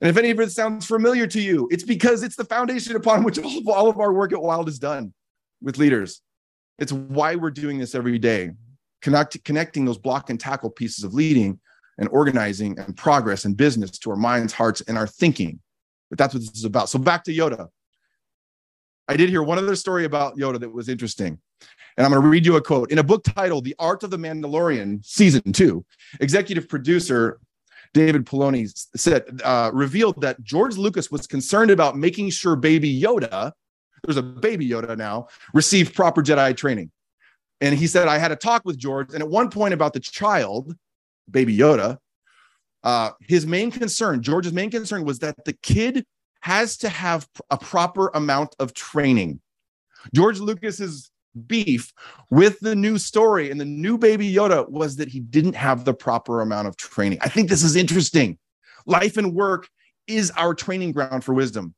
And 0.00 0.10
if 0.10 0.16
any 0.16 0.30
of 0.30 0.40
it 0.40 0.52
sounds 0.52 0.86
familiar 0.86 1.26
to 1.28 1.40
you, 1.40 1.68
it's 1.70 1.84
because 1.84 2.22
it's 2.22 2.36
the 2.36 2.44
foundation 2.44 2.96
upon 2.96 3.24
which 3.24 3.38
all 3.38 3.58
of, 3.58 3.68
all 3.68 3.88
of 3.88 3.98
our 3.98 4.12
work 4.12 4.32
at 4.32 4.42
Wild 4.42 4.68
is 4.68 4.78
done 4.78 5.14
with 5.62 5.78
leaders. 5.78 6.20
It's 6.78 6.92
why 6.92 7.36
we're 7.36 7.50
doing 7.50 7.78
this 7.78 7.94
every 7.94 8.18
day, 8.18 8.50
connect, 9.00 9.42
connecting 9.44 9.84
those 9.84 9.98
block 9.98 10.28
and 10.28 10.38
tackle 10.38 10.70
pieces 10.70 11.04
of 11.04 11.14
leading 11.14 11.60
and 11.98 12.08
organizing 12.10 12.78
and 12.78 12.96
progress 12.96 13.44
and 13.44 13.56
business 13.56 13.98
to 14.00 14.10
our 14.10 14.16
minds, 14.16 14.52
hearts, 14.52 14.80
and 14.82 14.98
our 14.98 15.06
thinking. 15.06 15.60
But 16.10 16.18
that's 16.18 16.34
what 16.34 16.40
this 16.40 16.50
is 16.50 16.64
about. 16.64 16.88
So 16.88 16.98
back 16.98 17.24
to 17.24 17.32
Yoda. 17.32 17.68
I 19.08 19.16
did 19.16 19.28
hear 19.28 19.42
one 19.42 19.58
other 19.58 19.76
story 19.76 20.04
about 20.04 20.36
Yoda 20.36 20.60
that 20.60 20.72
was 20.72 20.88
interesting. 20.88 21.38
And 21.96 22.04
I'm 22.04 22.10
going 22.10 22.22
to 22.22 22.28
read 22.28 22.46
you 22.46 22.56
a 22.56 22.62
quote. 22.62 22.90
In 22.90 22.98
a 22.98 23.02
book 23.02 23.22
titled 23.24 23.64
The 23.64 23.76
Art 23.78 24.02
of 24.02 24.10
the 24.10 24.16
Mandalorian, 24.16 25.04
season 25.04 25.52
two, 25.52 25.84
executive 26.20 26.68
producer 26.68 27.38
David 27.92 28.26
Filoni 28.26 28.68
said, 28.96 29.40
uh, 29.44 29.70
revealed 29.72 30.20
that 30.20 30.42
George 30.42 30.76
Lucas 30.76 31.10
was 31.10 31.26
concerned 31.26 31.70
about 31.70 31.96
making 31.96 32.30
sure 32.30 32.56
baby 32.56 33.00
Yoda, 33.00 33.52
there's 34.02 34.16
a 34.16 34.22
baby 34.22 34.68
Yoda 34.68 34.98
now, 34.98 35.28
received 35.54 35.94
proper 35.94 36.20
Jedi 36.20 36.56
training. 36.56 36.90
And 37.60 37.74
he 37.74 37.86
said, 37.86 38.08
I 38.08 38.18
had 38.18 38.32
a 38.32 38.36
talk 38.36 38.62
with 38.64 38.76
George. 38.76 39.14
And 39.14 39.22
at 39.22 39.28
one 39.28 39.48
point 39.48 39.72
about 39.72 39.92
the 39.92 40.00
child, 40.00 40.74
Baby 41.30 41.56
Yoda, 41.56 41.98
uh, 42.82 43.12
his 43.20 43.46
main 43.46 43.70
concern, 43.70 44.22
George's 44.22 44.52
main 44.52 44.70
concern 44.70 45.04
was 45.04 45.20
that 45.20 45.36
the 45.44 45.54
kid 45.54 46.04
has 46.44 46.76
to 46.76 46.90
have 46.90 47.26
a 47.50 47.56
proper 47.56 48.10
amount 48.12 48.54
of 48.58 48.74
training. 48.74 49.40
George 50.14 50.40
Lucas's 50.40 51.10
beef 51.46 51.90
with 52.30 52.60
the 52.60 52.76
new 52.76 52.98
story 52.98 53.50
and 53.50 53.58
the 53.58 53.64
new 53.64 53.96
Baby 53.96 54.30
Yoda 54.30 54.68
was 54.68 54.96
that 54.96 55.08
he 55.08 55.20
didn't 55.20 55.54
have 55.54 55.86
the 55.86 55.94
proper 55.94 56.42
amount 56.42 56.68
of 56.68 56.76
training. 56.76 57.18
I 57.22 57.30
think 57.30 57.48
this 57.48 57.62
is 57.62 57.76
interesting. 57.76 58.36
Life 58.84 59.16
and 59.16 59.34
work 59.34 59.70
is 60.06 60.30
our 60.32 60.54
training 60.54 60.92
ground 60.92 61.24
for 61.24 61.32
wisdom. 61.32 61.74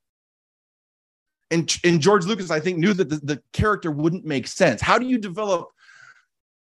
And, 1.53 1.73
and 1.85 2.01
George 2.01 2.25
Lucas, 2.25 2.51
I 2.51 2.59
think, 2.59 2.79
knew 2.79 2.93
that 2.93 3.09
the, 3.09 3.21
the 3.23 3.43
character 3.53 3.93
wouldn't 3.93 4.25
make 4.25 4.49
sense. 4.49 4.81
How 4.81 4.99
do 4.99 5.07
you 5.07 5.19
develop 5.19 5.69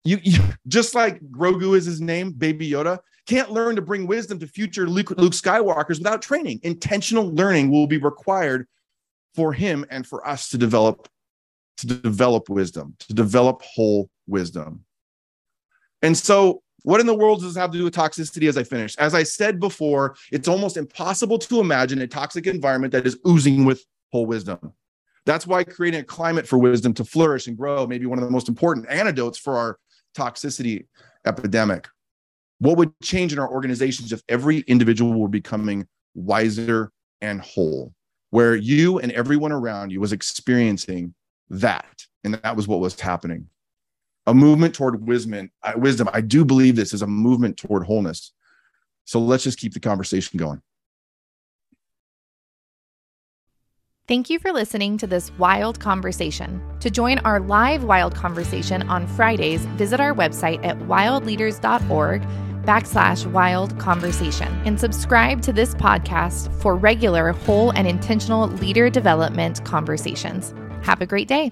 you, 0.05 0.21
you, 0.23 0.39
just 0.69 0.95
like 0.95 1.21
Grogu 1.33 1.77
is 1.77 1.85
his 1.85 2.01
name, 2.01 2.31
Baby 2.31 2.71
Yoda, 2.71 3.01
can't 3.29 3.51
learn 3.51 3.77
to 3.77 3.83
bring 3.83 4.07
wisdom 4.07 4.39
to 4.39 4.47
future 4.47 4.89
Luke, 4.89 5.11
Luke 5.11 5.35
Skywalkers 5.35 5.99
without 5.99 6.23
training. 6.23 6.61
Intentional 6.63 7.31
learning 7.35 7.71
will 7.71 7.87
be 7.87 7.99
required 7.99 8.67
for 9.35 9.53
him 9.53 9.85
and 9.91 10.07
for 10.07 10.27
us 10.27 10.49
to 10.49 10.59
develop 10.59 11.09
to 11.77 11.87
develop 11.87 12.49
wisdom, 12.49 12.97
to 12.99 13.15
develop 13.15 13.63
whole 13.63 14.11
wisdom. 14.27 14.85
And 16.03 16.17
so, 16.17 16.63
what 16.83 17.01
in 17.01 17.07
the 17.07 17.15
world 17.15 17.41
does 17.41 17.55
this 17.55 17.61
have 17.61 17.71
to 17.71 17.79
do 17.79 17.85
with 17.85 17.95
toxicity 17.95 18.49
as 18.49 18.57
I 18.57 18.65
finish? 18.65 18.97
As 18.97 19.15
I 19.15 19.23
said 19.23 19.61
before, 19.61 20.17
it's 20.33 20.49
almost 20.49 20.77
impossible 20.77 21.39
to 21.39 21.61
imagine 21.61 22.01
a 22.01 22.07
toxic 22.07 22.47
environment 22.47 22.93
that 22.93 23.07
is 23.07 23.19
oozing 23.27 23.65
with 23.65 23.85
whole 24.11 24.27
wisdom. 24.27 24.73
That's 25.27 25.47
why 25.47 25.63
creating 25.63 26.01
a 26.01 26.05
climate 26.05 26.49
for 26.49 26.59
wisdom 26.59 26.95
to 26.95 27.05
flourish 27.05 27.47
and 27.47 27.57
grow 27.57 27.87
may 27.87 27.99
be 27.99 28.07
one 28.07 28.19
of 28.19 28.25
the 28.25 28.31
most 28.31 28.49
important 28.49 28.89
antidotes 28.89 29.39
for 29.39 29.57
our 29.57 29.79
toxicity 30.17 30.87
epidemic. 31.27 31.87
What 32.61 32.77
would 32.77 32.93
change 33.03 33.33
in 33.33 33.39
our 33.39 33.51
organizations 33.51 34.13
if 34.13 34.23
every 34.29 34.61
individual 34.61 35.19
were 35.19 35.29
becoming 35.29 35.87
wiser 36.15 36.93
and 37.21 37.41
whole, 37.41 37.95
where 38.31 38.57
you 38.57 38.99
and 38.99 39.13
everyone 39.13 39.53
around 39.53 39.91
you 39.91 40.01
was 40.01 40.13
experiencing 40.13 41.15
that? 41.51 42.05
And 42.25 42.35
that 42.35 42.57
was 42.57 42.67
what 42.67 42.81
was 42.81 42.99
happening. 42.99 43.49
A 44.27 44.35
movement 44.35 44.75
toward 44.75 45.07
wisdom. 45.07 45.51
Wisdom. 45.77 46.09
I 46.13 46.21
do 46.21 46.45
believe 46.45 46.77
this 46.77 46.93
is 46.93 47.03
a 47.03 47.07
movement 47.07 47.57
toward 47.57 47.85
wholeness. 47.85 48.33
So 49.05 49.21
let's 49.21 49.45
just 49.45 49.59
keep 49.59 49.73
the 49.73 49.81
conversation 49.81 50.37
going. 50.37 50.61
Thank 54.07 54.31
you 54.31 54.39
for 54.39 54.53
listening 54.53 54.97
to 54.99 55.07
this 55.07 55.31
wild 55.39 55.81
conversation. 55.81 56.63
To 56.81 56.91
join 56.91 57.19
our 57.21 57.41
live 57.41 57.85
wild 57.85 58.15
conversation 58.15 58.83
on 58.89 59.07
Fridays, 59.07 59.61
visit 59.77 60.01
our 60.01 60.15
website 60.15 60.65
at 60.65 60.79
wildleaders.org 60.81 62.23
backslash 62.69 63.25
wild 63.33 63.79
conversation 63.79 64.49
and 64.67 64.79
subscribe 64.79 65.41
to 65.41 65.55
this 65.55 65.75
podcast 65.77 66.53
for 66.61 66.77
regular 66.77 67.33
whole 67.33 67.71
and 67.71 67.89
intentional 67.89 68.49
leader 68.49 68.91
development 68.91 69.65
conversations. 69.65 70.55
Have 70.83 71.01
a 71.01 71.07
great 71.07 71.29
day. 71.29 71.51